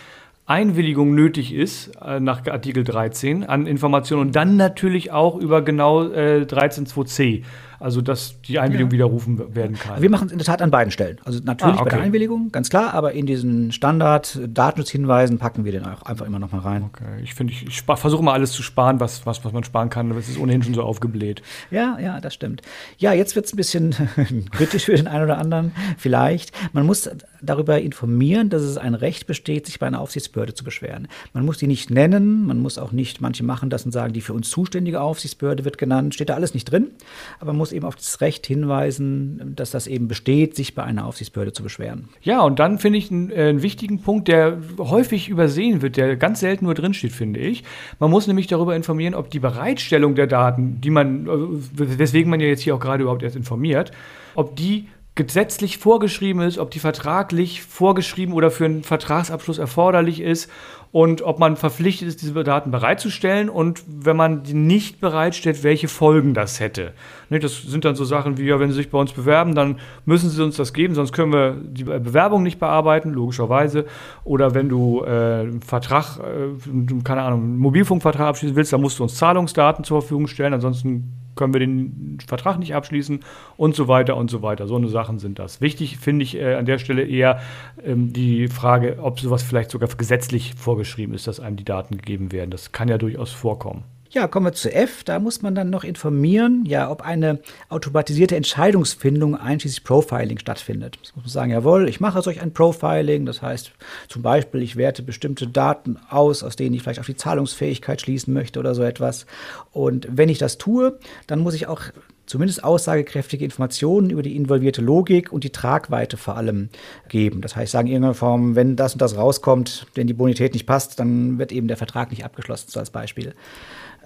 Einwilligung 0.48 1.16
nötig 1.16 1.54
ist, 1.54 1.92
äh, 2.06 2.20
nach 2.20 2.46
Artikel 2.46 2.84
13 2.84 3.44
an 3.46 3.66
Informationen 3.66 4.28
und 4.28 4.36
dann 4.36 4.58
natürlich 4.58 5.12
auch 5.12 5.38
über 5.38 5.64
genau 5.64 6.04
äh, 6.04 6.46
13.2c 6.48 7.44
also 7.86 8.02
dass 8.02 8.42
die 8.42 8.58
Einwilligung 8.58 8.90
ja. 8.90 8.94
widerrufen 8.94 9.54
werden 9.54 9.78
kann. 9.78 10.02
Wir 10.02 10.10
machen 10.10 10.26
es 10.26 10.32
in 10.32 10.40
der 10.40 10.46
Tat 10.46 10.64
an 10.64 10.72
beiden 10.72 10.90
Stellen. 10.90 11.20
Also 11.24 11.40
natürlich 11.44 11.78
ah, 11.78 11.82
okay. 11.82 11.92
bei 11.92 11.98
der 11.98 12.06
Einwilligung, 12.06 12.52
ganz 12.52 12.72
klar, 12.72 12.96
aber 12.96 13.12
in 13.12 13.28
diesen 13.28 13.72
Standard-Datenschutzhinweisen 13.72 15.38
packen 15.38 15.66
wir 15.66 15.72
den 15.72 15.86
auch 15.86 16.02
einfach 16.02 16.26
immer 16.26 16.40
noch 16.40 16.52
mal 16.52 16.62
rein. 16.62 16.82
Okay. 16.82 17.22
Ich 17.24 17.36
finde, 17.36 17.54
ich, 17.54 17.68
ich 17.68 17.84
versuche 17.84 18.24
mal 18.24 18.34
alles 18.34 18.54
zu 18.54 18.64
sparen, 18.64 19.00
was, 19.00 19.28
was, 19.28 19.46
was 19.46 19.54
man 19.54 19.64
sparen 19.64 19.92
kann, 19.92 20.10
aber 20.10 20.20
es 20.20 20.28
ist 20.28 20.40
ohnehin 20.40 20.64
schon 20.64 20.74
so 20.74 20.82
aufgebläht. 20.82 21.44
Ja, 21.70 22.00
ja, 22.00 22.20
das 22.20 22.34
stimmt. 22.34 22.64
Ja, 22.98 23.14
jetzt 23.14 23.36
wird 23.36 23.46
es 23.46 23.54
ein 23.54 23.58
bisschen 23.58 23.96
kritisch 24.52 24.86
für 24.86 24.96
den 24.96 25.06
einen 25.06 25.26
oder 25.26 25.38
anderen, 25.38 25.72
vielleicht. 26.00 26.54
Man 26.74 26.88
muss 26.88 27.08
darüber 27.46 27.80
informieren, 27.80 28.50
dass 28.50 28.62
es 28.62 28.78
ein 28.78 28.96
Recht 28.96 29.28
besteht, 29.28 29.66
sich 29.66 29.80
bei 29.80 29.88
einer 29.88 30.02
Aufsichtsbehörde 30.02 30.54
zu 30.54 30.64
beschweren. 30.64 31.08
Man 31.34 31.46
muss 31.46 31.58
die 31.58 31.68
nicht 31.68 31.90
nennen, 31.90 32.46
man 32.46 32.60
muss 32.60 32.78
auch 32.78 32.92
nicht, 32.92 33.22
manche 33.22 33.44
machen 33.44 33.70
das 33.70 33.86
und 33.86 33.92
sagen, 33.92 34.14
die 34.14 34.22
für 34.22 34.34
uns 34.34 34.50
zuständige 34.50 35.02
Aufsichtsbehörde 35.02 35.66
wird 35.66 35.78
genannt, 35.78 36.14
steht 36.14 36.30
da 36.30 36.36
alles 36.36 36.54
nicht 36.54 36.72
drin, 36.72 36.92
aber 37.40 37.52
man 37.52 37.58
muss 37.58 37.72
eben 37.72 37.86
auf 37.86 37.96
das 37.96 38.22
Recht 38.22 38.46
hinweisen, 38.46 39.54
dass 39.56 39.72
das 39.72 39.88
eben 39.88 40.08
besteht, 40.08 40.56
sich 40.56 40.76
bei 40.76 40.84
einer 40.84 41.06
Aufsichtsbehörde 41.06 41.54
zu 41.54 41.64
beschweren. 41.64 42.10
Ja, 42.22 42.42
und 42.42 42.60
dann 42.60 42.80
finde 42.80 43.00
ich 43.00 43.12
einen, 43.12 43.32
äh, 43.32 43.50
einen, 43.50 43.62
wichtigen 43.62 44.02
Punkt, 44.02 44.28
der 44.28 44.58
häufig 44.78 45.30
übersehen 45.30 45.82
wird, 45.82 45.98
der 45.98 46.16
ganz 46.16 46.40
selten 46.40 46.66
nur 46.66 46.74
drinsteht, 46.74 47.12
finde 47.12 47.40
ich. 47.40 47.64
Man 48.00 48.12
muss 48.12 48.28
nämlich 48.28 48.48
darüber 48.48 48.76
informieren, 48.76 49.16
ob 49.16 49.30
die 49.30 49.40
Bereitstellung 49.40 50.16
der 50.16 50.28
Daten, 50.28 50.82
die 50.82 50.90
man, 50.90 51.28
äh, 51.28 52.00
weswegen 52.00 52.30
man 52.30 52.40
ja 52.40 52.48
jetzt 52.48 52.62
hier 52.62 52.76
auch 52.76 52.80
gerade 52.80 53.04
überhaupt 53.04 53.24
erst 53.24 53.36
informiert, 53.36 53.92
ob 54.36 54.56
die 54.56 54.88
gesetzlich 55.16 55.78
vorgeschrieben 55.78 56.42
ist, 56.42 56.58
ob 56.58 56.72
die 56.72 56.80
vertraglich 56.80 57.62
vorgeschrieben 57.62 58.34
oder 58.34 58.52
für 58.52 58.66
einen 58.66 58.84
Vertragsabschluss 58.84 59.58
erforderlich 59.58 60.20
ist 60.20 60.52
und 60.96 61.24
ob 61.24 61.40
man 61.40 61.58
verpflichtet 61.58 62.08
ist, 62.08 62.22
diese 62.22 62.42
Daten 62.46 62.72
bereitzustellen 62.72 63.50
und 63.50 63.84
wenn 63.86 64.16
man 64.16 64.44
die 64.44 64.54
nicht 64.54 65.02
bereitstellt, 65.02 65.62
welche 65.62 65.90
Folgen 65.90 66.34
das 66.34 66.62
hätte. 66.62 66.94
Das 67.30 67.64
sind 67.64 67.84
dann 67.84 67.96
so 67.96 68.06
Sachen 68.06 68.38
wie, 68.38 68.46
ja, 68.46 68.62
wenn 68.62 68.70
Sie 68.70 68.78
sich 68.78 68.92
bei 68.92 68.98
uns 68.98 69.12
bewerben, 69.12 69.56
dann 69.56 69.80
müssen 70.06 70.30
Sie 70.30 70.42
uns 70.42 70.56
das 70.56 70.72
geben, 70.72 70.96
sonst 70.96 71.12
können 71.12 71.34
wir 71.34 71.58
die 71.62 71.84
Bewerbung 71.84 72.44
nicht 72.44 72.60
bearbeiten, 72.60 73.12
logischerweise. 73.12 73.88
Oder 74.24 74.56
wenn 74.56 74.70
du 74.70 75.04
äh, 75.04 75.42
einen 75.42 75.62
Vertrag, 75.62 76.18
äh, 76.20 77.02
keine 77.04 77.24
Ahnung, 77.24 77.42
einen 77.42 77.58
Mobilfunkvertrag 77.58 78.30
abschließen 78.30 78.56
willst, 78.56 78.72
dann 78.72 78.80
musst 78.80 78.98
du 78.98 79.04
uns 79.04 79.16
Zahlungsdaten 79.16 79.84
zur 79.84 80.02
Verfügung 80.02 80.28
stellen, 80.28 80.54
ansonsten 80.54 81.12
können 81.36 81.54
wir 81.54 81.60
den 81.60 82.18
Vertrag 82.26 82.58
nicht 82.60 82.74
abschließen 82.74 83.20
und 83.58 83.76
so 83.76 83.90
weiter 83.90 84.16
und 84.16 84.32
so 84.32 84.42
weiter. 84.42 84.68
So 84.68 84.78
eine 84.78 84.88
Sachen 84.88 85.20
sind 85.20 85.40
das. 85.40 85.60
Wichtig 85.60 85.98
finde 85.98 86.24
ich 86.24 86.38
äh, 86.38 86.56
an 86.56 86.66
der 86.66 86.80
Stelle 86.80 87.04
eher 87.04 87.42
ähm, 87.84 88.14
die 88.14 88.48
Frage, 88.48 89.00
ob 89.02 89.20
sowas 89.20 89.44
vielleicht 89.44 89.72
sogar 89.72 89.90
gesetzlich 89.90 90.54
vorgeschrieben 90.56 90.85
ist, 91.14 91.28
dass 91.28 91.40
einem 91.40 91.58
die 91.58 91.64
Daten 91.64 91.98
gegeben 91.98 92.32
werden. 92.32 92.52
Das 92.52 92.72
kann 92.72 92.88
ja 92.88 92.98
durchaus 92.98 93.32
vorkommen. 93.32 93.84
Ja, 94.16 94.30
kommen 94.30 94.46
wir 94.46 94.54
zu 94.54 94.72
F. 94.72 95.04
Da 95.04 95.20
muss 95.20 95.42
man 95.42 95.56
dann 95.56 95.70
noch 95.70 95.84
informieren, 95.84 96.64
ja, 96.66 96.90
ob 96.90 97.02
eine 97.02 97.40
automatisierte 97.68 98.38
Entscheidungsfindung 98.38 99.36
einschließlich 99.36 99.84
Profiling 99.84 100.40
stattfindet. 100.40 100.98
Das 101.02 101.14
muss 101.18 101.26
man 101.26 101.32
sagen, 101.32 101.52
jawohl, 101.52 101.90
ich 101.90 102.00
mache 102.00 102.22
solch 102.22 102.40
ein 102.40 102.54
Profiling. 102.54 103.26
Das 103.26 103.42
heißt 103.42 103.74
zum 104.08 104.22
Beispiel, 104.22 104.62
ich 104.62 104.78
werte 104.78 105.04
bestimmte 105.04 105.48
Daten 105.48 105.98
aus, 106.10 106.44
aus 106.44 106.56
denen 106.56 106.76
ich 106.76 106.84
vielleicht 106.84 107.02
auf 107.02 107.08
die 107.08 107.18
Zahlungsfähigkeit 107.18 108.00
schließen 108.00 108.34
möchte 108.34 108.58
oder 108.58 108.74
so 108.74 108.84
etwas. 108.84 109.26
Und 109.74 110.08
wenn 110.10 110.30
ich 110.30 110.38
das 110.38 110.58
tue, 110.58 110.98
dann 111.28 111.40
muss 111.40 111.54
ich 111.54 111.68
auch 111.68 111.82
zumindest 112.26 112.64
aussagekräftige 112.64 113.46
Informationen 113.46 114.10
über 114.10 114.24
die 114.24 114.36
involvierte 114.36 114.82
Logik 114.82 115.32
und 115.32 115.44
die 115.44 115.52
Tragweite 115.52 116.18
vor 116.18 116.38
allem 116.38 116.70
geben. 117.08 117.42
Das 117.42 117.56
heißt, 117.56 117.72
sagen 117.72 117.88
in 117.88 117.94
irgendeiner 117.94 118.16
Form, 118.16 118.56
wenn 118.56 118.76
das 118.76 118.94
und 118.94 119.02
das 119.02 119.18
rauskommt, 119.18 119.88
denn 119.96 120.08
die 120.08 120.14
Bonität 120.14 120.54
nicht 120.54 120.66
passt, 120.66 121.00
dann 121.00 121.38
wird 121.38 121.52
eben 121.52 121.68
der 121.68 121.78
Vertrag 121.78 122.12
nicht 122.12 122.26
abgeschlossen, 122.26 122.70
so 122.70 122.80
als 122.80 122.90
Beispiel. 122.90 123.34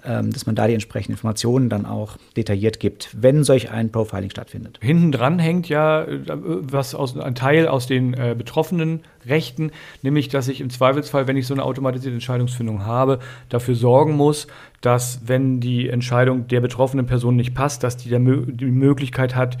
Ähm, 0.02 0.32
dass 0.32 0.46
man 0.46 0.54
da 0.54 0.66
die 0.66 0.72
entsprechenden 0.72 1.12
Informationen 1.12 1.68
dann 1.68 1.84
auch 1.84 2.16
detailliert 2.34 2.80
gibt, 2.80 3.10
wenn 3.12 3.44
solch 3.44 3.70
ein 3.70 3.92
Profiling 3.92 4.30
stattfindet. 4.30 4.78
Hinten 4.80 5.12
dran 5.12 5.38
hängt 5.38 5.68
ja 5.68 6.04
äh, 6.04 6.20
was 6.26 6.94
aus, 6.94 7.18
ein 7.18 7.34
Teil 7.34 7.68
aus 7.68 7.86
den 7.86 8.14
äh, 8.14 8.34
betroffenen 8.36 9.00
Rechten, 9.26 9.72
nämlich 10.00 10.28
dass 10.28 10.48
ich 10.48 10.62
im 10.62 10.70
Zweifelsfall, 10.70 11.26
wenn 11.26 11.36
ich 11.36 11.46
so 11.46 11.52
eine 11.52 11.64
automatisierte 11.64 12.14
Entscheidungsfindung 12.14 12.86
habe, 12.86 13.18
dafür 13.50 13.74
sorgen 13.74 14.16
muss, 14.16 14.46
dass 14.80 15.20
wenn 15.26 15.60
die 15.60 15.88
Entscheidung 15.88 16.48
der 16.48 16.60
betroffenen 16.60 17.06
Person 17.06 17.36
nicht 17.36 17.54
passt, 17.54 17.82
dass 17.82 17.96
die 17.96 18.08
die 18.08 18.66
Möglichkeit 18.66 19.36
hat, 19.36 19.58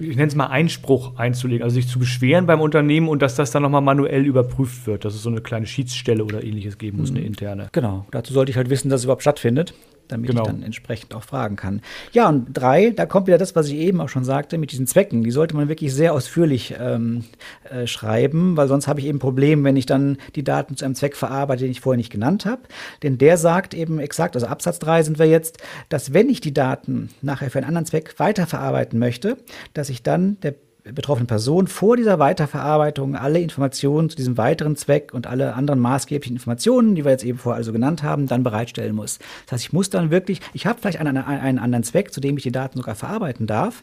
ich 0.00 0.16
nenne 0.16 0.28
es 0.28 0.34
mal 0.34 0.46
Einspruch 0.46 1.16
einzulegen, 1.16 1.62
also 1.62 1.74
sich 1.74 1.88
zu 1.88 1.98
beschweren 1.98 2.46
beim 2.46 2.60
Unternehmen 2.60 3.08
und 3.08 3.22
dass 3.22 3.36
das 3.36 3.50
dann 3.50 3.62
nochmal 3.62 3.82
manuell 3.82 4.24
überprüft 4.24 4.86
wird, 4.86 5.04
dass 5.04 5.14
es 5.14 5.22
so 5.22 5.30
eine 5.30 5.40
kleine 5.40 5.66
Schiedsstelle 5.66 6.24
oder 6.24 6.42
ähnliches 6.42 6.78
geben 6.78 6.98
muss, 6.98 7.10
eine 7.10 7.20
mhm. 7.20 7.26
interne. 7.26 7.68
Genau, 7.72 8.06
dazu 8.10 8.32
sollte 8.32 8.50
ich 8.50 8.56
halt 8.56 8.70
wissen, 8.70 8.88
dass 8.88 9.00
es 9.00 9.04
überhaupt 9.04 9.22
stattfindet. 9.22 9.74
Damit 10.08 10.30
genau. 10.30 10.42
ich 10.42 10.48
dann 10.48 10.62
entsprechend 10.62 11.14
auch 11.14 11.22
fragen 11.22 11.56
kann. 11.56 11.80
Ja, 12.12 12.28
und 12.28 12.48
drei, 12.52 12.90
da 12.90 13.06
kommt 13.06 13.26
wieder 13.26 13.38
das, 13.38 13.54
was 13.56 13.68
ich 13.68 13.74
eben 13.74 14.00
auch 14.00 14.08
schon 14.08 14.24
sagte, 14.24 14.58
mit 14.58 14.72
diesen 14.72 14.86
Zwecken. 14.86 15.22
Die 15.22 15.30
sollte 15.30 15.56
man 15.56 15.68
wirklich 15.68 15.92
sehr 15.94 16.12
ausführlich 16.12 16.74
ähm, 16.78 17.24
äh, 17.70 17.86
schreiben, 17.86 18.56
weil 18.56 18.68
sonst 18.68 18.88
habe 18.88 19.00
ich 19.00 19.06
eben 19.06 19.16
ein 19.16 19.20
Problem, 19.20 19.64
wenn 19.64 19.76
ich 19.76 19.86
dann 19.86 20.18
die 20.34 20.44
Daten 20.44 20.76
zu 20.76 20.84
einem 20.84 20.94
Zweck 20.94 21.16
verarbeite, 21.16 21.64
den 21.64 21.70
ich 21.70 21.80
vorher 21.80 21.96
nicht 21.96 22.12
genannt 22.12 22.46
habe. 22.46 22.62
Denn 23.02 23.18
der 23.18 23.36
sagt 23.36 23.74
eben 23.74 23.98
exakt, 23.98 24.36
also 24.36 24.46
Absatz 24.46 24.78
3 24.78 25.02
sind 25.02 25.18
wir 25.18 25.26
jetzt, 25.26 25.58
dass 25.88 26.12
wenn 26.12 26.28
ich 26.28 26.40
die 26.40 26.54
Daten 26.54 27.10
nachher 27.22 27.50
für 27.50 27.58
einen 27.58 27.68
anderen 27.68 27.86
Zweck 27.86 28.18
weiterverarbeiten 28.18 28.98
möchte, 28.98 29.36
dass 29.74 29.90
ich 29.90 30.02
dann 30.02 30.38
der 30.40 30.54
betroffenen 30.92 31.26
Person 31.26 31.66
vor 31.66 31.96
dieser 31.96 32.18
Weiterverarbeitung 32.18 33.16
alle 33.16 33.40
Informationen 33.40 34.08
zu 34.08 34.16
diesem 34.16 34.36
weiteren 34.36 34.76
Zweck 34.76 35.12
und 35.12 35.26
alle 35.26 35.54
anderen 35.54 35.80
maßgeblichen 35.80 36.36
Informationen, 36.36 36.94
die 36.94 37.04
wir 37.04 37.10
jetzt 37.10 37.24
eben 37.24 37.38
vorher 37.38 37.58
also 37.58 37.72
genannt 37.72 38.02
haben, 38.02 38.26
dann 38.26 38.42
bereitstellen 38.42 38.94
muss. 38.94 39.18
Das 39.44 39.52
heißt, 39.52 39.64
ich 39.64 39.72
muss 39.72 39.90
dann 39.90 40.10
wirklich, 40.10 40.40
ich 40.52 40.66
habe 40.66 40.78
vielleicht 40.80 41.00
einen, 41.00 41.16
einen, 41.16 41.58
anderen 41.58 41.82
Zweck, 41.82 42.12
zu 42.12 42.20
dem 42.20 42.36
ich 42.36 42.42
die 42.42 42.52
Daten 42.52 42.78
sogar 42.78 42.94
verarbeiten 42.94 43.46
darf, 43.46 43.82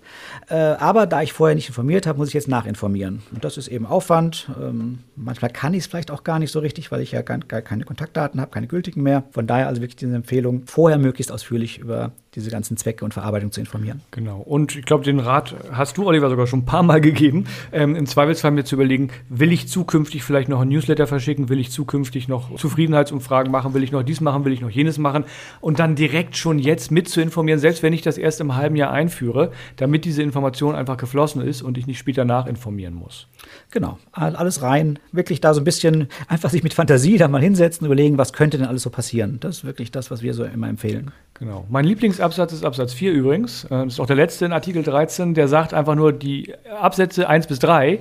äh, 0.49 0.55
aber 0.55 1.05
da 1.05 1.21
ich 1.21 1.33
vorher 1.33 1.55
nicht 1.55 1.67
informiert 1.67 2.07
habe, 2.07 2.17
muss 2.17 2.29
ich 2.29 2.33
jetzt 2.33 2.47
nachinformieren. 2.47 3.21
Und 3.33 3.43
das 3.43 3.57
ist 3.57 3.67
eben 3.67 3.85
Aufwand. 3.85 4.49
Ähm, 4.61 4.99
manchmal 5.15 5.51
kann 5.51 5.73
ich 5.73 5.81
es 5.81 5.87
vielleicht 5.87 6.11
auch 6.11 6.23
gar 6.23 6.39
nicht 6.39 6.51
so 6.51 6.59
richtig, 6.59 6.91
weil 6.91 7.01
ich 7.01 7.11
ja 7.11 7.21
gar, 7.21 7.39
gar 7.39 7.61
keine 7.61 7.83
Kontaktdaten 7.83 8.39
habe, 8.39 8.51
keine 8.51 8.67
gültigen 8.67 9.03
mehr. 9.03 9.23
Von 9.31 9.47
daher 9.47 9.67
also 9.67 9.81
wirklich 9.81 9.97
diese 9.97 10.15
Empfehlung, 10.15 10.63
vorher 10.65 10.97
möglichst 10.97 11.31
ausführlich 11.31 11.79
über 11.79 12.11
diese 12.35 12.49
ganzen 12.49 12.77
Zwecke 12.77 13.05
und 13.05 13.13
Verarbeitung 13.13 13.51
zu 13.51 13.59
informieren. 13.59 14.01
Genau. 14.11 14.39
Und 14.39 14.75
ich 14.75 14.85
glaube, 14.85 15.03
den 15.03 15.19
Rat 15.19 15.55
hast 15.71 15.97
du, 15.97 16.05
Oliver, 16.05 16.29
sogar 16.29 16.47
schon 16.47 16.59
ein 16.59 16.65
paar 16.65 16.83
Mal 16.83 17.01
gegeben. 17.01 17.45
Ähm, 17.71 17.95
Im 17.95 18.05
Zweifelsfall 18.05 18.51
mir 18.51 18.63
zu 18.63 18.75
überlegen, 18.75 19.09
will 19.29 19.51
ich 19.51 19.67
zukünftig 19.67 20.23
vielleicht 20.23 20.49
noch 20.49 20.61
ein 20.61 20.69
Newsletter 20.69 21.07
verschicken? 21.07 21.49
Will 21.49 21.59
ich 21.59 21.71
zukünftig 21.71 22.27
noch 22.27 22.55
Zufriedenheitsumfragen 22.55 23.51
machen? 23.51 23.73
Will 23.73 23.83
ich 23.83 23.91
noch 23.91 24.03
dies 24.03 24.21
machen? 24.21 24.45
Will 24.45 24.53
ich 24.53 24.61
noch 24.61 24.69
jenes 24.69 24.97
machen? 24.97 25.25
Und 25.61 25.79
dann 25.79 25.95
direkt 25.95 26.35
schon 26.35 26.59
jetzt 26.59 26.91
mit 26.91 27.07
zu 27.07 27.21
informieren, 27.21 27.59
selbst 27.59 27.83
wenn 27.83 27.93
ich 27.93 28.01
das 28.01 28.17
erst 28.17 28.41
im 28.41 28.55
halben 28.55 28.75
Jahr 28.75 28.91
einführe, 28.91 29.51
damit 29.77 30.05
diese 30.05 30.23
Information 30.23 30.75
einfach 30.75 30.97
geflossen 30.97 31.41
ist 31.41 31.61
und 31.61 31.77
ich 31.77 31.87
nicht 31.87 31.99
später 31.99 32.25
nachinformieren 32.25 32.95
muss. 32.95 33.27
Genau. 33.71 33.99
Alles 34.11 34.61
rein. 34.61 34.99
Wirklich 35.11 35.41
da 35.41 35.53
so 35.53 35.61
ein 35.61 35.65
bisschen 35.65 36.07
einfach 36.27 36.49
sich 36.49 36.63
mit 36.63 36.73
Fantasie 36.73 37.17
da 37.17 37.27
mal 37.27 37.41
hinsetzen, 37.41 37.85
überlegen, 37.85 38.17
was 38.17 38.33
könnte 38.33 38.57
denn 38.57 38.67
alles 38.67 38.83
so 38.83 38.89
passieren. 38.89 39.39
Das 39.39 39.57
ist 39.57 39.65
wirklich 39.65 39.91
das, 39.91 40.11
was 40.11 40.21
wir 40.21 40.33
so 40.33 40.43
immer 40.43 40.69
empfehlen. 40.69 41.11
Genau. 41.35 41.65
Mein 41.69 41.85
Lieblingsabsatz 41.85 42.22
ist 42.27 42.63
Absatz 42.63 42.93
4 42.93 43.11
übrigens. 43.11 43.67
Das 43.69 43.93
ist 43.93 43.99
auch 43.99 44.07
der 44.07 44.15
letzte 44.15 44.45
in 44.45 44.53
Artikel 44.53 44.83
13. 44.83 45.33
Der 45.33 45.47
sagt 45.47 45.73
einfach 45.73 45.95
nur, 45.95 46.13
die 46.13 46.53
Absätze 46.79 47.27
1 47.27 47.47
bis 47.47 47.59
3 47.59 47.99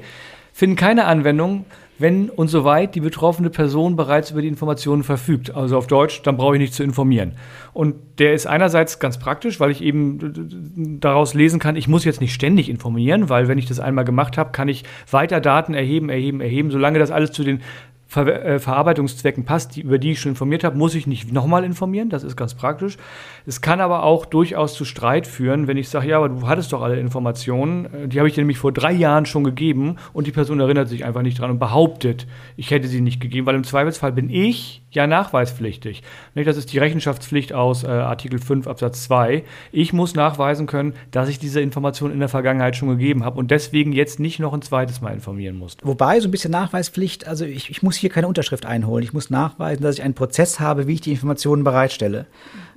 finden 0.53 0.77
keine 0.77 1.07
Anwendung, 1.07 1.65
wenn 1.99 2.29
und 2.31 2.49
soweit 2.49 2.95
die 2.95 3.01
betroffene 3.01 3.49
Person 3.49 3.97
bereits 3.97 4.31
über 4.31 4.43
die 4.43 4.49
Informationen 4.49 5.03
verfügt. 5.03 5.55
Also 5.55 5.79
auf 5.79 5.87
Deutsch, 5.87 6.23
dann 6.23 6.37
brauche 6.37 6.57
ich 6.57 6.61
nicht 6.61 6.75
zu 6.75 6.83
informieren. 6.83 7.35
Und 7.73 7.95
der 8.19 8.35
ist 8.35 8.47
einerseits 8.47 8.99
ganz 8.99 9.19
praktisch, 9.19 9.61
weil 9.61 9.71
ich 9.71 9.83
eben 9.83 10.99
daraus 11.01 11.33
lesen 11.35 11.61
kann, 11.61 11.77
ich 11.77 11.89
muss 11.89 12.05
jetzt 12.05 12.21
nicht 12.21 12.35
ständig 12.35 12.69
informieren, 12.69 13.29
weil 13.29 13.49
wenn 13.49 13.59
ich 13.59 13.67
das 13.67 13.79
einmal 13.79 14.05
gemacht 14.05 14.37
habe, 14.37 14.51
kann 14.53 14.69
ich 14.69 14.85
weiter 15.11 15.41
Daten 15.41 15.75
erheben, 15.75 16.09
erheben, 16.09 16.41
erheben. 16.41 16.71
Solange 16.71 16.99
das 16.99 17.11
alles 17.11 17.31
zu 17.31 17.45
den 17.45 17.61
Ver 18.13 18.45
äh, 18.45 18.59
Verarbeitungszwecken 18.59 19.47
passt, 19.47 19.77
die, 19.77 19.81
über 19.81 19.97
die 19.99 20.11
ich 20.11 20.21
schon 20.21 20.33
informiert 20.33 20.65
habe, 20.65 20.77
muss 20.77 20.95
ich 20.95 21.07
nicht 21.07 21.33
nochmal 21.33 21.65
informieren. 21.65 22.11
Das 22.11 22.25
ist 22.25 22.37
ganz 22.37 22.53
praktisch. 22.53 22.99
Es 23.47 23.63
kann 23.63 23.81
aber 23.81 24.03
auch 24.03 24.27
durchaus 24.27 24.75
zu 24.75 24.85
Streit 24.85 25.27
führen, 25.27 25.67
wenn 25.67 25.79
ich 25.79 25.89
sage, 25.89 26.09
ja, 26.09 26.19
aber 26.19 26.29
du 26.29 26.47
hattest 26.47 26.75
doch 26.75 26.83
alle 26.83 27.01
Informationen. 27.01 27.87
Äh, 27.87 28.09
die 28.09 28.19
habe 28.19 28.29
ich 28.29 28.35
dir 28.35 28.43
nämlich 28.43 28.59
vor 28.59 28.71
drei 28.71 28.93
Jahren 28.93 29.25
schon 29.25 29.45
gegeben 29.45 29.97
und 30.13 30.27
die 30.27 30.31
Person 30.31 30.61
erinnert 30.61 30.91
sich 30.91 31.07
einfach 31.07 31.23
nicht 31.23 31.39
dran 31.39 31.53
und 31.53 31.59
behauptet, 31.59 32.27
ich 32.59 32.71
hätte 32.71 32.87
sie 32.87 33.01
nicht 33.01 33.19
gegeben, 33.19 33.47
weil 33.47 33.55
im 33.55 33.65
Zweifelsfall 33.65 34.13
bin 34.13 34.29
ich 34.29 34.82
ja 34.95 35.07
nachweispflichtig. 35.07 36.03
Das 36.35 36.57
ist 36.57 36.73
die 36.73 36.79
Rechenschaftspflicht 36.79 37.53
aus 37.53 37.85
äh, 37.85 37.89
Artikel 37.89 38.39
5 38.39 38.67
Absatz 38.67 39.05
2. 39.05 39.45
Ich 39.73 39.93
muss 39.93 40.15
nachweisen 40.15 40.67
können, 40.67 40.95
dass 41.11 41.29
ich 41.29 41.39
diese 41.39 41.61
Information 41.61 42.13
in 42.13 42.19
der 42.19 42.29
Vergangenheit 42.29 42.77
schon 42.77 42.89
gegeben 42.89 43.25
habe 43.25 43.39
und 43.39 43.51
deswegen 43.51 43.93
jetzt 43.93 44.21
nicht 44.21 44.39
noch 44.39 44.53
ein 44.53 44.63
zweites 44.63 45.01
Mal 45.01 45.13
informieren 45.13 45.57
muss. 45.57 45.77
Wobei, 45.83 46.21
so 46.21 46.29
ein 46.29 46.31
bisschen 46.31 46.51
Nachweispflicht, 46.51 47.27
also 47.27 47.45
ich, 47.45 47.71
ich 47.71 47.83
muss 47.83 47.97
hier 47.97 48.11
keine 48.11 48.29
Unterschrift 48.29 48.67
einholen. 48.67 49.05
Ich 49.05 49.13
muss 49.13 49.31
nachweisen, 49.31 49.83
dass 49.83 49.97
ich 49.97 50.03
einen 50.03 50.15
Prozess 50.15 50.61
habe, 50.61 50.87
wie 50.87 50.95
ich 50.95 51.01
die 51.01 51.13
Informationen 51.13 51.65
bereitstelle. 51.65 52.27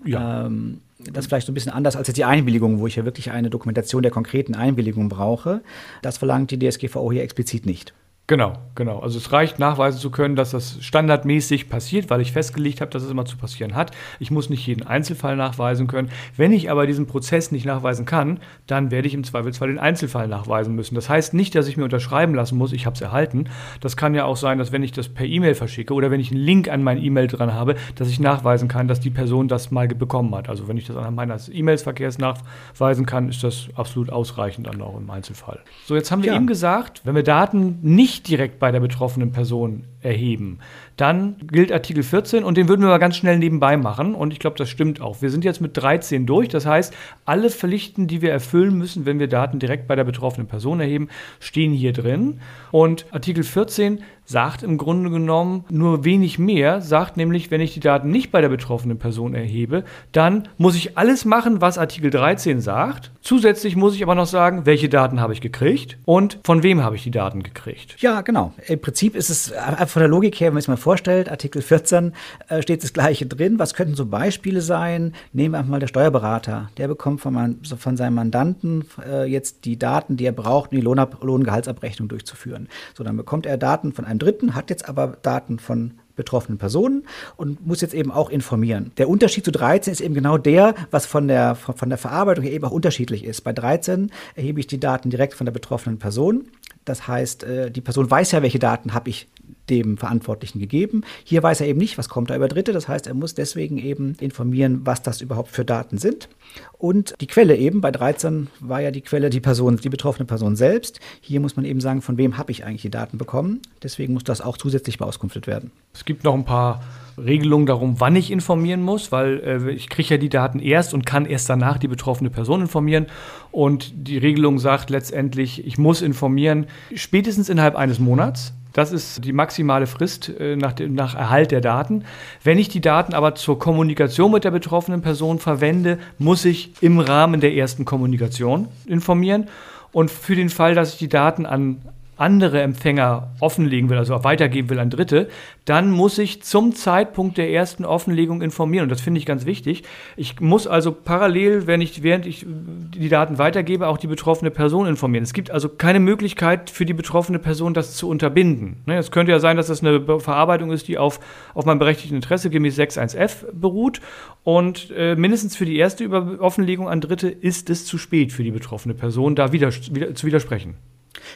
Ja. 0.04 0.45
Ähm, 0.45 0.82
das 0.97 1.25
ist 1.25 1.28
vielleicht 1.28 1.47
so 1.47 1.51
ein 1.51 1.56
bisschen 1.56 1.73
anders 1.73 1.95
als 1.95 2.08
jetzt 2.08 2.17
die 2.17 2.25
Einwilligung, 2.25 2.80
wo 2.80 2.88
ich 2.88 2.95
ja 2.95 3.06
wirklich 3.06 3.32
eine 3.32 3.49
Dokumentation 3.49 4.01
der 4.01 4.12
konkreten 4.12 4.56
Einwilligung 4.56 5.10
brauche. 5.10 5.62
Das 6.01 6.17
verlangt 6.17 6.51
die 6.51 6.60
DSGVO 6.60 7.12
hier 7.12 7.23
explizit 7.23 7.65
nicht. 7.65 7.93
Genau, 8.27 8.53
genau. 8.73 9.01
Also 9.01 9.19
es 9.19 9.31
reicht 9.31 9.59
nachweisen 9.59 9.99
zu 9.99 10.09
können, 10.09 10.35
dass 10.35 10.49
das 10.49 10.83
standardmäßig 10.83 11.69
passiert, 11.69 12.09
weil 12.09 12.21
ich 12.21 12.31
festgelegt 12.31 12.81
habe, 12.81 12.89
dass 12.89 13.03
es 13.03 13.11
immer 13.11 13.25
zu 13.25 13.38
passieren 13.38 13.75
hat. 13.75 13.91
Ich 14.19 14.31
muss 14.31 14.49
nicht 14.49 14.65
jeden 14.65 14.81
Einzelfall 14.81 15.35
nachweisen 15.35 15.85
können. 15.85 16.09
Wenn 16.35 16.51
ich 16.51 16.71
aber 16.71 16.88
diesen 16.88 17.05
Prozess 17.05 17.51
nicht 17.51 17.67
nachweisen 17.67 18.07
kann, 18.07 18.39
dann 18.65 18.89
werde 18.89 19.07
ich 19.07 19.13
im 19.13 19.23
Zweifelsfall 19.23 19.67
den 19.67 19.77
Einzelfall 19.77 20.27
nachweisen 20.27 20.73
müssen. 20.73 20.95
Das 20.95 21.07
heißt 21.07 21.35
nicht, 21.35 21.53
dass 21.53 21.67
ich 21.67 21.77
mir 21.77 21.83
unterschreiben 21.83 22.33
lassen 22.33 22.57
muss, 22.57 22.73
ich 22.73 22.88
habe 22.88 22.95
es 22.95 23.01
erhalten. 23.01 23.45
Das 23.79 23.95
kann 23.95 24.15
ja 24.15 24.25
auch 24.25 24.38
sein, 24.38 24.57
dass 24.57 24.71
wenn 24.71 24.81
ich 24.81 24.91
das 24.91 25.07
per 25.09 25.27
E-Mail 25.27 25.53
verschicke 25.53 25.93
oder 25.93 26.09
wenn 26.09 26.19
ich 26.19 26.31
einen 26.31 26.41
Link 26.41 26.67
an 26.67 26.81
mein 26.81 26.97
E-Mail 26.97 27.27
dran 27.27 27.53
habe, 27.53 27.75
dass 27.93 28.09
ich 28.09 28.19
nachweisen 28.19 28.67
kann, 28.67 28.88
dass 28.88 28.99
die 28.99 29.11
Person 29.11 29.47
das 29.47 29.69
mal 29.69 29.88
bekommen 29.88 30.33
hat. 30.33 30.49
Also 30.49 30.67
wenn 30.67 30.77
ich 30.77 30.88
das 30.88 30.97
anhand 30.97 31.15
meines 31.15 31.47
E-Mails-Verkehrs 31.47 32.17
nachweisen 32.17 33.05
kann, 33.05 33.29
ist 33.29 33.43
das 33.43 33.67
absolut 33.75 34.09
ausreichend 34.09 34.65
dann 34.65 34.81
auch 34.81 34.97
im 34.97 35.11
Einzelfall. 35.11 35.59
So, 35.85 35.95
jetzt 35.95 36.11
haben 36.11 36.23
wir 36.23 36.31
ja. 36.31 36.35
eben 36.38 36.47
gesagt, 36.47 37.01
wenn 37.03 37.13
wir 37.13 37.21
Daten 37.21 37.77
nicht 37.83 38.14
nicht 38.15 38.30
direkt 38.30 38.60
bei 38.60 38.71
der 38.71 38.80
betroffenen 38.80 39.34
Person 39.34 39.84
erheben, 40.05 40.59
dann 40.97 41.35
gilt 41.51 41.71
Artikel 41.71 42.03
14 42.03 42.43
und 42.43 42.55
den 42.55 42.69
würden 42.69 42.81
wir 42.81 42.89
mal 42.89 42.99
ganz 42.99 43.17
schnell 43.17 43.37
nebenbei 43.37 43.75
machen 43.75 44.15
und 44.15 44.31
ich 44.31 44.39
glaube, 44.39 44.57
das 44.57 44.69
stimmt 44.69 45.01
auch. 45.01 45.21
Wir 45.21 45.29
sind 45.29 45.43
jetzt 45.43 45.59
mit 45.59 45.75
13 45.75 46.25
durch, 46.25 46.47
das 46.47 46.65
heißt, 46.65 46.93
alle 47.25 47.49
Pflichten, 47.49 48.07
die 48.07 48.21
wir 48.21 48.31
erfüllen 48.31 48.77
müssen, 48.77 49.05
wenn 49.05 49.19
wir 49.19 49.27
Daten 49.27 49.59
direkt 49.59 49.87
bei 49.87 49.95
der 49.95 50.05
betroffenen 50.05 50.47
Person 50.47 50.79
erheben, 50.79 51.09
stehen 51.39 51.73
hier 51.73 51.91
drin 51.91 52.39
und 52.71 53.05
Artikel 53.11 53.43
14 53.43 53.99
sagt 54.25 54.63
im 54.63 54.77
Grunde 54.77 55.11
genommen 55.11 55.65
nur 55.69 56.03
wenig 56.03 56.39
mehr, 56.39 56.81
sagt 56.81 57.15
nämlich, 57.15 57.51
wenn 57.51 57.61
ich 57.61 57.73
die 57.73 57.79
Daten 57.79 58.09
nicht 58.09 58.31
bei 58.31 58.41
der 58.41 58.49
betroffenen 58.49 58.97
Person 58.97 59.35
erhebe, 59.35 59.83
dann 60.11 60.47
muss 60.57 60.75
ich 60.75 60.97
alles 60.97 61.25
machen, 61.25 61.61
was 61.61 61.77
Artikel 61.77 62.09
13 62.09 62.59
sagt. 62.59 63.11
Zusätzlich 63.21 63.75
muss 63.75 63.95
ich 63.95 64.03
aber 64.03 64.15
noch 64.15 64.25
sagen, 64.25 64.65
welche 64.65 64.89
Daten 64.89 65.19
habe 65.19 65.33
ich 65.33 65.41
gekriegt 65.41 65.97
und 66.05 66.39
von 66.43 66.63
wem 66.63 66.83
habe 66.83 66.95
ich 66.95 67.03
die 67.03 67.11
Daten 67.11 67.43
gekriegt. 67.43 68.01
Ja, 68.01 68.21
genau. 68.21 68.53
Im 68.67 68.81
Prinzip 68.81 69.15
ist 69.15 69.29
es 69.29 69.51
von 69.95 70.01
der 70.01 70.10
Logik 70.10 70.41
her, 70.41 70.47
wenn 70.47 70.55
man 70.55 70.60
es 70.60 70.67
mal 70.67 70.75
vorstellt, 70.75 71.31
Artikel 71.31 71.62
14 71.62 72.12
äh, 72.49 72.62
steht 72.62 72.84
das 72.84 72.91
Gleiche 72.91 73.25
drin. 73.27 73.60
Was 73.60 73.73
könnten 73.73 73.95
so 73.95 74.05
Beispiele 74.05 74.60
sein? 74.60 75.13
Nehmen 75.31 75.53
wir 75.53 75.60
einfach 75.60 75.71
mal 75.71 75.79
der 75.79 75.88
Steuerberater. 75.88 76.69
Der 76.75 76.89
bekommt 76.89 77.21
von, 77.21 77.34
man, 77.34 77.63
von 77.63 77.95
seinem 77.95 78.15
Mandanten 78.15 78.84
äh, 79.08 79.23
jetzt 79.23 79.63
die 79.63 79.79
Daten, 79.79 80.17
die 80.17 80.25
er 80.25 80.34
braucht, 80.34 80.73
um 80.73 80.77
die 80.77 80.84
Lohngehaltsabrechnung 80.84 82.10
durchzuführen. 82.10 82.67
So, 82.93 83.05
dann 83.05 83.15
bekommt 83.15 83.45
er 83.45 83.58
Daten 83.58 83.93
von 83.93 84.03
einem 84.03 84.19
Dritten, 84.19 84.53
hat 84.53 84.69
jetzt 84.69 84.89
aber 84.89 85.15
Daten 85.21 85.60
von 85.60 85.93
betroffenen 86.17 86.58
Personen 86.58 87.03
und 87.38 87.65
muss 87.65 87.79
jetzt 87.79 87.93
eben 87.93 88.12
auch 88.12 88.29
informieren. 88.29 88.91
Der 88.97 89.08
Unterschied 89.08 89.45
zu 89.45 89.51
13 89.53 89.93
ist 89.93 90.01
eben 90.01 90.13
genau 90.13 90.38
der, 90.38 90.75
was 90.91 91.05
von 91.05 91.29
der, 91.29 91.55
von 91.55 91.88
der 91.88 91.97
Verarbeitung 91.97 92.43
eben 92.43 92.65
auch 92.65 92.71
unterschiedlich 92.71 93.23
ist. 93.23 93.45
Bei 93.45 93.53
13 93.53 94.12
erhebe 94.36 94.60
ich 94.60 94.67
die 94.67 94.79
Daten 94.79 95.10
direkt 95.10 95.36
von 95.36 95.45
der 95.45 95.53
betroffenen 95.53 95.99
Person. 95.99 96.49
Das 96.84 97.08
heißt, 97.08 97.43
äh, 97.43 97.71
die 97.71 97.81
Person 97.81 98.10
weiß 98.10 98.31
ja, 98.31 98.41
welche 98.41 98.60
Daten 98.60 98.93
habe 98.93 99.10
ich 99.10 99.27
dem 99.69 99.97
Verantwortlichen 99.97 100.60
gegeben. 100.60 101.04
Hier 101.23 101.41
weiß 101.43 101.62
er 101.62 101.67
eben 101.67 101.80
nicht, 101.80 101.97
was 101.97 102.10
kommt 102.10 102.30
da 102.30 102.36
über 102.36 102.47
Dritte. 102.47 102.73
Das 102.73 102.88
heißt, 102.88 103.08
er 103.08 103.13
muss 103.13 103.34
deswegen 103.34 103.78
eben 103.78 104.15
informieren, 104.19 104.82
was 104.84 105.01
das 105.01 105.21
überhaupt 105.21 105.51
für 105.51 105.65
Daten 105.65 105.97
sind. 105.97 106.30
Und 106.78 107.15
die 107.21 107.28
Quelle 107.28 107.56
eben, 107.56 107.82
bei 107.82 107.91
13 107.91 108.47
war 108.60 108.82
ja 108.82 108.91
die 108.91 109.01
Quelle 109.01 109.30
die 109.30 109.39
Person, 109.39 109.78
die 109.78 109.89
betroffene 109.89 110.25
Person 110.25 110.56
selbst. 110.56 110.99
Hier 111.21 111.39
muss 111.39 111.56
man 111.56 111.65
eben 111.65 111.82
sagen, 111.82 112.01
von 112.01 112.17
wem 112.17 112.38
habe 112.38 112.51
ich 112.51 112.63
eigentlich 112.63 112.84
die 112.84 112.91
Daten 112.91 113.17
bekommen. 113.17 113.62
Deswegen 113.84 114.13
muss 114.13 114.23
das 114.23 114.41
auch 114.41 114.58
zusätzlich 114.58 114.97
beauskunftet 114.97 115.47
werden. 115.47 115.71
Es 115.93 116.06
gibt 116.06 116.23
noch 116.23 116.34
ein 116.34 116.45
paar 116.45 116.84
Regelungen 117.17 117.65
darum, 117.65 117.99
wann 117.99 118.15
ich 118.15 118.32
informieren 118.32 118.82
muss, 118.82 119.12
weil 119.12 119.39
äh, 119.39 119.71
ich 119.71 119.89
kriege 119.89 120.15
ja 120.15 120.17
die 120.17 120.30
Daten 120.30 120.60
erst 120.60 120.93
und 120.93 121.06
kann 121.06 121.25
erst 121.25 121.49
danach 121.49 121.78
die 121.78 121.88
betroffene 121.88 122.30
Person 122.30 122.62
informieren. 122.62 123.08
Und 123.51 123.91
die 124.08 124.17
Regelung 124.17 124.60
sagt 124.60 124.89
letztendlich, 124.89 125.65
ich 125.65 125.78
muss 125.78 126.01
informieren 126.01 126.67
spätestens 126.93 127.49
innerhalb 127.49 127.75
eines 127.75 127.99
Monats. 127.99 128.54
Das 128.73 128.91
ist 128.91 129.23
die 129.23 129.32
maximale 129.32 129.88
Frist 129.88 130.30
äh, 130.38 130.58
nach, 130.58 130.73
dem, 130.73 130.93
nach 130.95 131.15
Erhalt 131.15 131.51
der 131.51 131.62
Daten. 131.62 132.04
Wenn 132.43 132.60
ich 132.60 132.67
die 132.67 132.82
Daten 132.82 133.13
aber 133.13 133.36
zur 133.36 133.58
Kommunikation 133.58 134.34
mit 134.34 134.43
der 134.43 134.51
betroffenen 134.51 135.01
Person 135.01 135.39
verwende, 135.39 135.97
muss 136.17 136.43
ich 136.43 136.73
im 136.82 136.99
Rahmen 136.99 137.39
der 137.39 137.54
ersten 137.54 137.86
Kommunikation 137.86 138.67
informieren. 138.86 139.47
Und 139.93 140.12
für 140.12 140.36
den 140.36 140.49
Fall, 140.49 140.75
dass 140.75 140.91
ich 140.91 140.99
die 140.99 141.08
Daten 141.08 141.45
an 141.45 141.78
andere 142.17 142.62
Empfänger 142.62 143.32
offenlegen 143.39 143.89
will, 143.89 143.97
also 143.97 144.23
weitergeben 144.23 144.69
will 144.69 144.80
an 144.80 144.89
Dritte, 144.89 145.28
dann 145.65 145.91
muss 145.91 146.17
ich 146.17 146.43
zum 146.43 146.73
Zeitpunkt 146.73 147.38
der 147.38 147.51
ersten 147.51 147.86
Offenlegung 147.86 148.41
informieren. 148.41 148.84
Und 148.84 148.89
das 148.89 149.01
finde 149.01 149.19
ich 149.19 149.25
ganz 149.25 149.45
wichtig. 149.45 149.84
Ich 150.15 150.39
muss 150.39 150.67
also 150.67 150.91
parallel, 150.91 151.67
wenn 151.67 151.82
ich, 151.82 152.04
während 152.04 152.25
ich 152.25 152.45
die 152.45 153.10
Daten 153.10 153.38
weitergebe, 153.38 153.88
auch 153.88 153.97
die 153.97 154.08
betroffene 154.08 154.51
Person 154.51 154.88
informieren. 154.88 155.23
Es 155.23 155.34
gibt 155.34 155.51
also 155.51 155.67
keine 155.67 155.99
Möglichkeit 155.99 156.69
für 156.69 156.86
die 156.86 156.93
betroffene 156.93 157.39
Person, 157.39 157.73
das 157.73 157.95
zu 157.95 158.08
unterbinden. 158.08 158.78
Ne, 158.86 158.97
es 158.97 159.12
könnte 159.12 159.32
ja 159.32 159.39
sein, 159.39 159.58
dass 159.58 159.67
das 159.67 159.84
eine 159.84 160.19
Verarbeitung 160.19 160.71
ist, 160.71 160.88
die 160.88 160.97
auf, 160.97 161.19
auf 161.54 161.65
meinem 161.65 161.80
berechtigten 161.80 162.15
Interesse 162.15 162.49
gemäß 162.49 162.78
6.1f 162.78 163.51
beruht. 163.51 164.01
Und 164.43 164.91
äh, 164.95 165.15
mindestens 165.15 165.56
für 165.56 165.65
die 165.65 165.78
erste 165.78 166.04
Über 166.04 166.39
Offenlegung 166.39 166.88
an 166.88 167.01
Dritte 167.01 167.30
ist 167.30 167.69
es 167.69 167.86
zu 167.86 167.97
spät 167.97 168.32
für 168.32 168.43
die 168.43 168.51
betroffene 168.51 168.93
Person, 168.93 169.36
da 169.36 169.51
wieder, 169.51 169.71
wieder 169.91 170.13
zu 170.13 170.28
widersprechen. 170.28 170.75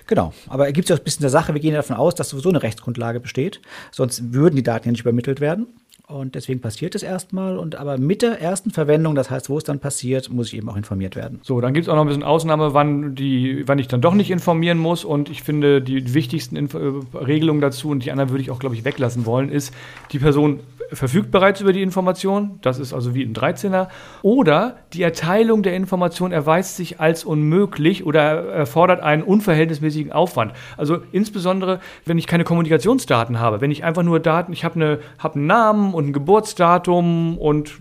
Genau, 0.08 0.34
aber 0.48 0.66
er 0.66 0.74
gibt 0.74 0.86
es 0.86 0.90
ja 0.90 0.96
ein 0.96 1.04
bisschen 1.04 1.22
der 1.22 1.30
Sache, 1.30 1.54
wir 1.54 1.62
gehen 1.62 1.74
davon 1.74 1.96
aus, 1.96 2.16
dass 2.16 2.30
sowieso 2.30 2.50
eine 2.50 2.64
Rechtsgrundlage 2.64 3.20
besteht, 3.20 3.62
sonst 3.92 4.34
würden 4.34 4.56
die 4.56 4.64
Daten 4.64 4.88
ja 4.88 4.92
nicht 4.92 5.02
übermittelt 5.02 5.40
werden. 5.40 5.68
Und 6.10 6.34
deswegen 6.34 6.60
passiert 6.60 6.96
es 6.96 7.04
erstmal. 7.04 7.60
Und 7.60 7.76
aber 7.76 8.00
mit 8.00 8.24
der 8.24 8.42
ersten 8.42 8.72
Verwendung, 8.72 9.14
das 9.14 9.30
heißt, 9.30 9.48
wo 9.48 9.60
es 9.60 9.64
dann 9.64 9.80
passiert, 9.80 10.32
muss 10.32 10.48
ich 10.48 10.58
eben 10.58 10.68
auch 10.68 10.76
informiert 10.76 11.16
werden. 11.16 11.40
So, 11.44 11.62
dann 11.62 11.72
gibt 11.76 11.86
es 11.86 11.90
auch 11.90 11.96
noch 11.96 12.02
ein 12.02 12.08
bisschen 12.08 12.24
Ausnahme, 12.24 12.74
wann, 12.74 13.14
die, 13.14 13.68
wann 13.68 13.78
ich 13.78 13.88
dann 13.88 14.02
doch 14.02 14.16
nicht 14.16 14.32
informieren 14.32 14.80
muss. 14.80 15.06
Und 15.06 15.30
ich 15.30 15.44
finde, 15.44 15.84
die 15.84 16.16
wichtigsten 16.16 16.56
Inf 16.56 16.74
äh, 16.74 16.78
Regelungen 17.16 17.62
dazu, 17.62 17.90
und 17.90 18.04
die 18.04 18.12
anderen 18.12 18.32
würde 18.32 18.42
ich 18.42 18.50
auch, 18.50 18.58
glaube 18.58 18.74
ich, 18.74 18.86
weglassen 18.86 19.28
wollen, 19.28 19.50
ist, 19.50 19.72
die 20.12 20.18
Person 20.18 20.62
verfügt 20.92 21.32
bereits 21.32 21.62
über 21.62 21.74
die 21.74 21.82
Information, 21.82 22.60
das 22.62 22.80
ist 22.80 22.94
also 22.94 23.14
wie 23.16 23.24
ein 23.24 23.34
13er, 23.34 23.88
oder 24.22 24.78
die 24.94 25.04
Erteilung 25.04 25.64
der 25.64 25.76
Information 25.76 26.32
erweist 26.32 26.76
sich 26.76 27.00
als 27.00 27.24
unmöglich 27.24 28.06
oder 28.06 28.46
erfordert 28.50 29.02
einen 29.02 29.24
unverhältnismäßigen 29.24 30.12
Aufwand. 30.12 30.54
Also 30.78 31.00
insbesondere, 31.12 31.80
wenn 32.06 32.18
ich 32.18 32.28
keine 32.28 32.44
Kommunikationsdaten 32.44 33.40
habe, 33.40 33.62
wenn 33.62 33.72
ich 33.72 33.84
einfach 33.84 34.04
nur 34.04 34.20
Daten, 34.20 34.54
ich 34.54 34.64
habe 34.64 34.76
eine, 34.76 35.00
hab 35.18 35.36
einen 35.36 35.48
Namen 35.48 35.94
und 35.94 36.08
ein 36.08 36.14
Geburtsdatum 36.14 37.38
und 37.38 37.78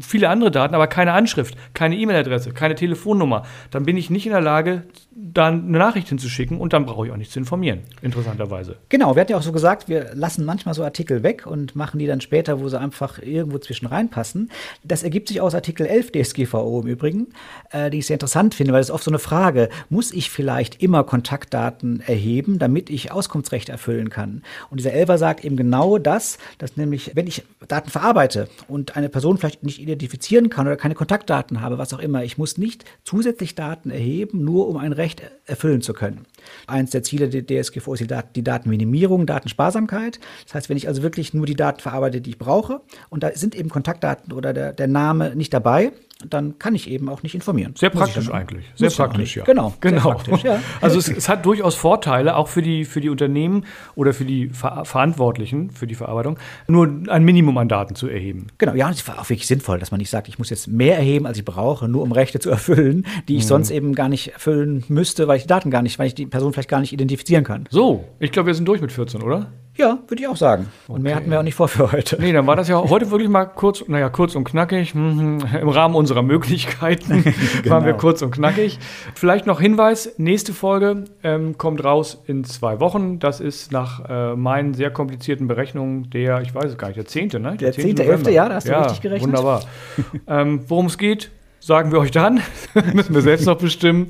viele 0.00 0.28
andere 0.28 0.50
Daten, 0.50 0.74
aber 0.74 0.86
keine 0.86 1.12
Anschrift, 1.12 1.56
keine 1.74 1.96
E-Mail-Adresse, 1.96 2.52
keine 2.52 2.74
Telefonnummer, 2.74 3.42
dann 3.70 3.84
bin 3.84 3.96
ich 3.96 4.10
nicht 4.10 4.26
in 4.26 4.32
der 4.32 4.40
Lage, 4.40 4.84
dann 5.18 5.68
eine 5.68 5.78
Nachricht 5.78 6.10
hinzuschicken 6.10 6.60
und 6.60 6.74
dann 6.74 6.84
brauche 6.84 7.06
ich 7.06 7.12
auch 7.12 7.16
nicht 7.16 7.32
zu 7.32 7.38
informieren, 7.38 7.80
interessanterweise. 8.02 8.76
Genau, 8.90 9.14
wir 9.14 9.22
hatten 9.22 9.32
ja 9.32 9.38
auch 9.38 9.42
so 9.42 9.52
gesagt, 9.52 9.88
wir 9.88 10.14
lassen 10.14 10.44
manchmal 10.44 10.74
so 10.74 10.84
Artikel 10.84 11.22
weg 11.22 11.46
und 11.46 11.74
machen 11.74 11.98
die 11.98 12.06
dann 12.06 12.20
später, 12.20 12.60
wo 12.60 12.68
sie 12.68 12.78
einfach 12.78 13.18
irgendwo 13.22 13.58
zwischen 13.58 13.86
reinpassen. 13.86 14.50
Das 14.84 15.02
ergibt 15.02 15.28
sich 15.28 15.40
aus 15.40 15.54
Artikel 15.54 15.86
11 15.86 16.12
DSGVO 16.12 16.82
im 16.82 16.86
Übrigen, 16.86 17.28
äh, 17.70 17.88
die 17.88 17.98
ich 17.98 18.06
sehr 18.06 18.16
interessant 18.16 18.54
finde, 18.54 18.74
weil 18.74 18.82
es 18.82 18.90
oft 18.90 19.04
so 19.04 19.10
eine 19.10 19.18
Frage, 19.18 19.70
muss 19.88 20.12
ich 20.12 20.30
vielleicht 20.30 20.82
immer 20.82 21.02
Kontaktdaten 21.02 22.00
erheben, 22.00 22.58
damit 22.58 22.90
ich 22.90 23.10
Auskunftsrecht 23.10 23.70
erfüllen 23.70 24.10
kann? 24.10 24.42
Und 24.70 24.80
dieser 24.80 24.92
Elfer 24.92 25.16
sagt 25.16 25.46
eben 25.46 25.56
genau 25.56 25.96
das, 25.96 26.36
dass 26.58 26.76
nämlich, 26.76 27.12
wenn 27.14 27.26
ich 27.26 27.42
Daten 27.68 27.88
verarbeite 27.88 28.48
und 28.68 28.96
eine 28.96 29.08
Person 29.08 29.38
vielleicht 29.38 29.62
nicht 29.62 29.80
identifizieren 29.80 30.50
kann 30.50 30.66
oder 30.66 30.76
keine 30.76 30.94
Kontaktdaten 30.94 31.62
habe, 31.62 31.78
was 31.78 31.94
auch 31.94 32.00
immer, 32.00 32.22
ich 32.22 32.36
muss 32.36 32.58
nicht 32.58 32.84
zusätzlich 33.02 33.54
Daten 33.54 33.88
erheben, 33.88 34.44
nur 34.44 34.68
um 34.68 34.76
ein 34.76 34.92
Recht 34.92 35.05
Recht 35.06 35.22
erfüllen 35.46 35.82
zu 35.82 35.92
können. 35.92 36.26
Eins 36.66 36.90
der 36.90 37.02
Ziele 37.02 37.28
der 37.28 37.44
DSGVO 37.46 37.94
ist 37.94 38.00
die, 38.00 38.06
Dat 38.06 38.36
die 38.36 38.44
Datenminimierung, 38.44 39.26
Datensparsamkeit. 39.26 40.20
Das 40.44 40.54
heißt, 40.54 40.68
wenn 40.68 40.76
ich 40.76 40.88
also 40.88 41.02
wirklich 41.02 41.34
nur 41.34 41.46
die 41.46 41.56
Daten 41.56 41.80
verarbeite, 41.80 42.20
die 42.20 42.30
ich 42.30 42.38
brauche, 42.38 42.80
und 43.08 43.22
da 43.22 43.32
sind 43.34 43.54
eben 43.54 43.68
Kontaktdaten 43.68 44.32
oder 44.32 44.52
der, 44.52 44.72
der 44.72 44.88
Name 44.88 45.34
nicht 45.34 45.52
dabei, 45.52 45.92
dann 46.24 46.58
kann 46.58 46.74
ich 46.74 46.88
eben 46.88 47.08
auch 47.10 47.22
nicht 47.22 47.34
informieren. 47.34 47.74
Sehr 47.76 47.90
praktisch 47.90 48.30
eigentlich. 48.30 48.64
Sehr 48.74 48.90
praktisch, 48.90 49.36
ja. 49.36 49.44
Genau. 49.44 49.74
genau. 49.80 50.12
Praktisch, 50.12 50.44
ja. 50.44 50.60
Also 50.80 50.98
es, 50.98 51.08
es, 51.08 51.28
hat 51.28 51.44
durchaus 51.44 51.74
Vorteile, 51.74 52.36
auch 52.36 52.48
für 52.48 52.62
die, 52.62 52.84
für 52.84 53.00
die 53.00 53.10
Unternehmen 53.10 53.64
oder 53.94 54.14
für 54.14 54.24
die 54.24 54.48
Ver 54.48 54.84
Verantwortlichen 54.84 55.70
für 55.70 55.86
die 55.86 55.94
Verarbeitung, 55.94 56.38
nur 56.68 56.90
ein 57.08 57.24
Minimum 57.24 57.58
an 57.58 57.68
Daten 57.68 57.94
zu 57.94 58.08
erheben. 58.08 58.46
Genau, 58.58 58.74
ja, 58.74 58.88
das 58.88 59.06
war 59.06 59.20
auch 59.20 59.28
wirklich 59.28 59.46
sinnvoll, 59.46 59.78
dass 59.78 59.90
man 59.90 59.98
nicht 59.98 60.10
sagt, 60.10 60.28
ich 60.28 60.38
muss 60.38 60.48
jetzt 60.48 60.68
mehr 60.68 60.96
erheben, 60.96 61.26
als 61.26 61.38
ich 61.38 61.44
brauche, 61.44 61.88
nur 61.88 62.02
um 62.02 62.12
Rechte 62.12 62.38
zu 62.38 62.50
erfüllen, 62.50 63.06
die 63.28 63.36
ich 63.36 63.44
mhm. 63.44 63.48
sonst 63.48 63.70
eben 63.70 63.94
gar 63.94 64.08
nicht 64.08 64.32
erfüllen 64.32 64.84
müsste, 64.88 65.28
weil 65.28 65.36
ich 65.36 65.42
die 65.42 65.48
Daten 65.48 65.70
gar 65.70 65.82
nicht, 65.82 65.98
weil 65.98 66.06
ich 66.06 66.14
die 66.14 66.26
Person 66.36 66.52
vielleicht 66.52 66.68
gar 66.68 66.80
nicht 66.80 66.92
identifizieren 66.92 67.44
kann. 67.44 67.64
So, 67.70 68.04
ich 68.20 68.30
glaube, 68.30 68.48
wir 68.48 68.54
sind 68.54 68.66
durch 68.66 68.82
mit 68.82 68.92
14, 68.92 69.22
oder? 69.22 69.46
Ja, 69.78 69.98
würde 70.06 70.22
ich 70.22 70.28
auch 70.28 70.36
sagen. 70.36 70.68
Und 70.86 70.94
okay. 70.94 71.02
mehr 71.02 71.16
hatten 71.16 71.30
wir 71.30 71.38
auch 71.38 71.42
nicht 71.42 71.54
vor 71.54 71.68
für 71.68 71.92
heute. 71.92 72.16
Nee, 72.20 72.32
dann 72.32 72.46
war 72.46 72.56
das 72.56 72.68
ja 72.68 72.76
heute 72.76 73.10
wirklich 73.10 73.28
mal 73.28 73.44
kurz, 73.44 73.84
naja, 73.88 74.08
kurz 74.08 74.34
und 74.34 74.44
knackig. 74.44 74.92
Hm, 74.94 75.38
Im 75.60 75.68
Rahmen 75.68 75.94
unserer 75.94 76.22
Möglichkeiten 76.22 77.22
genau. 77.22 77.34
waren 77.70 77.84
wir 77.84 77.94
kurz 77.94 78.22
und 78.22 78.30
knackig. 78.30 78.78
Vielleicht 79.14 79.46
noch 79.46 79.60
Hinweis: 79.60 80.14
nächste 80.16 80.52
Folge 80.54 81.04
ähm, 81.22 81.58
kommt 81.58 81.84
raus 81.84 82.22
in 82.26 82.44
zwei 82.44 82.80
Wochen. 82.80 83.18
Das 83.18 83.40
ist 83.40 83.72
nach 83.72 84.08
äh, 84.08 84.34
meinen 84.34 84.72
sehr 84.72 84.90
komplizierten 84.90 85.46
Berechnungen 85.46 86.08
der, 86.10 86.40
ich 86.40 86.54
weiß 86.54 86.70
es 86.70 86.78
gar 86.78 86.88
nicht, 86.88 86.96
der 86.96 87.06
10. 87.06 87.28
Ne? 87.28 87.56
Der, 87.56 87.56
der 87.56 87.72
10. 87.72 87.98
11. 87.98 88.30
Ja, 88.30 88.48
da 88.48 88.54
hast 88.56 88.68
du 88.68 88.72
ja, 88.72 88.82
richtig 88.82 89.02
gerechnet. 89.02 89.28
Wunderbar. 89.28 89.62
ähm, 90.26 90.60
Worum 90.68 90.86
es 90.86 90.96
geht, 90.96 91.30
sagen 91.60 91.92
wir 91.92 91.98
euch 91.98 92.12
dann. 92.12 92.40
Müssen 92.94 93.14
wir 93.14 93.22
selbst 93.22 93.44
noch 93.44 93.58
bestimmen. 93.58 94.08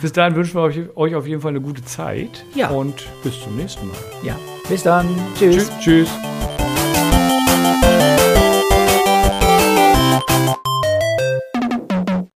Bis 0.00 0.12
dahin 0.12 0.34
wünschen 0.36 0.54
wir 0.54 0.96
euch 0.96 1.14
auf 1.14 1.26
jeden 1.26 1.40
Fall 1.40 1.50
eine 1.50 1.60
gute 1.60 1.84
Zeit. 1.84 2.44
Ja. 2.54 2.68
Und 2.68 3.06
bis 3.22 3.40
zum 3.42 3.56
nächsten 3.56 3.88
Mal. 3.88 3.96
Ja. 4.22 4.36
Bis 4.68 4.82
dann. 4.82 5.06
Tschüss. 5.38 5.70
Tschüss. 5.80 6.08
tschüss. 6.08 6.10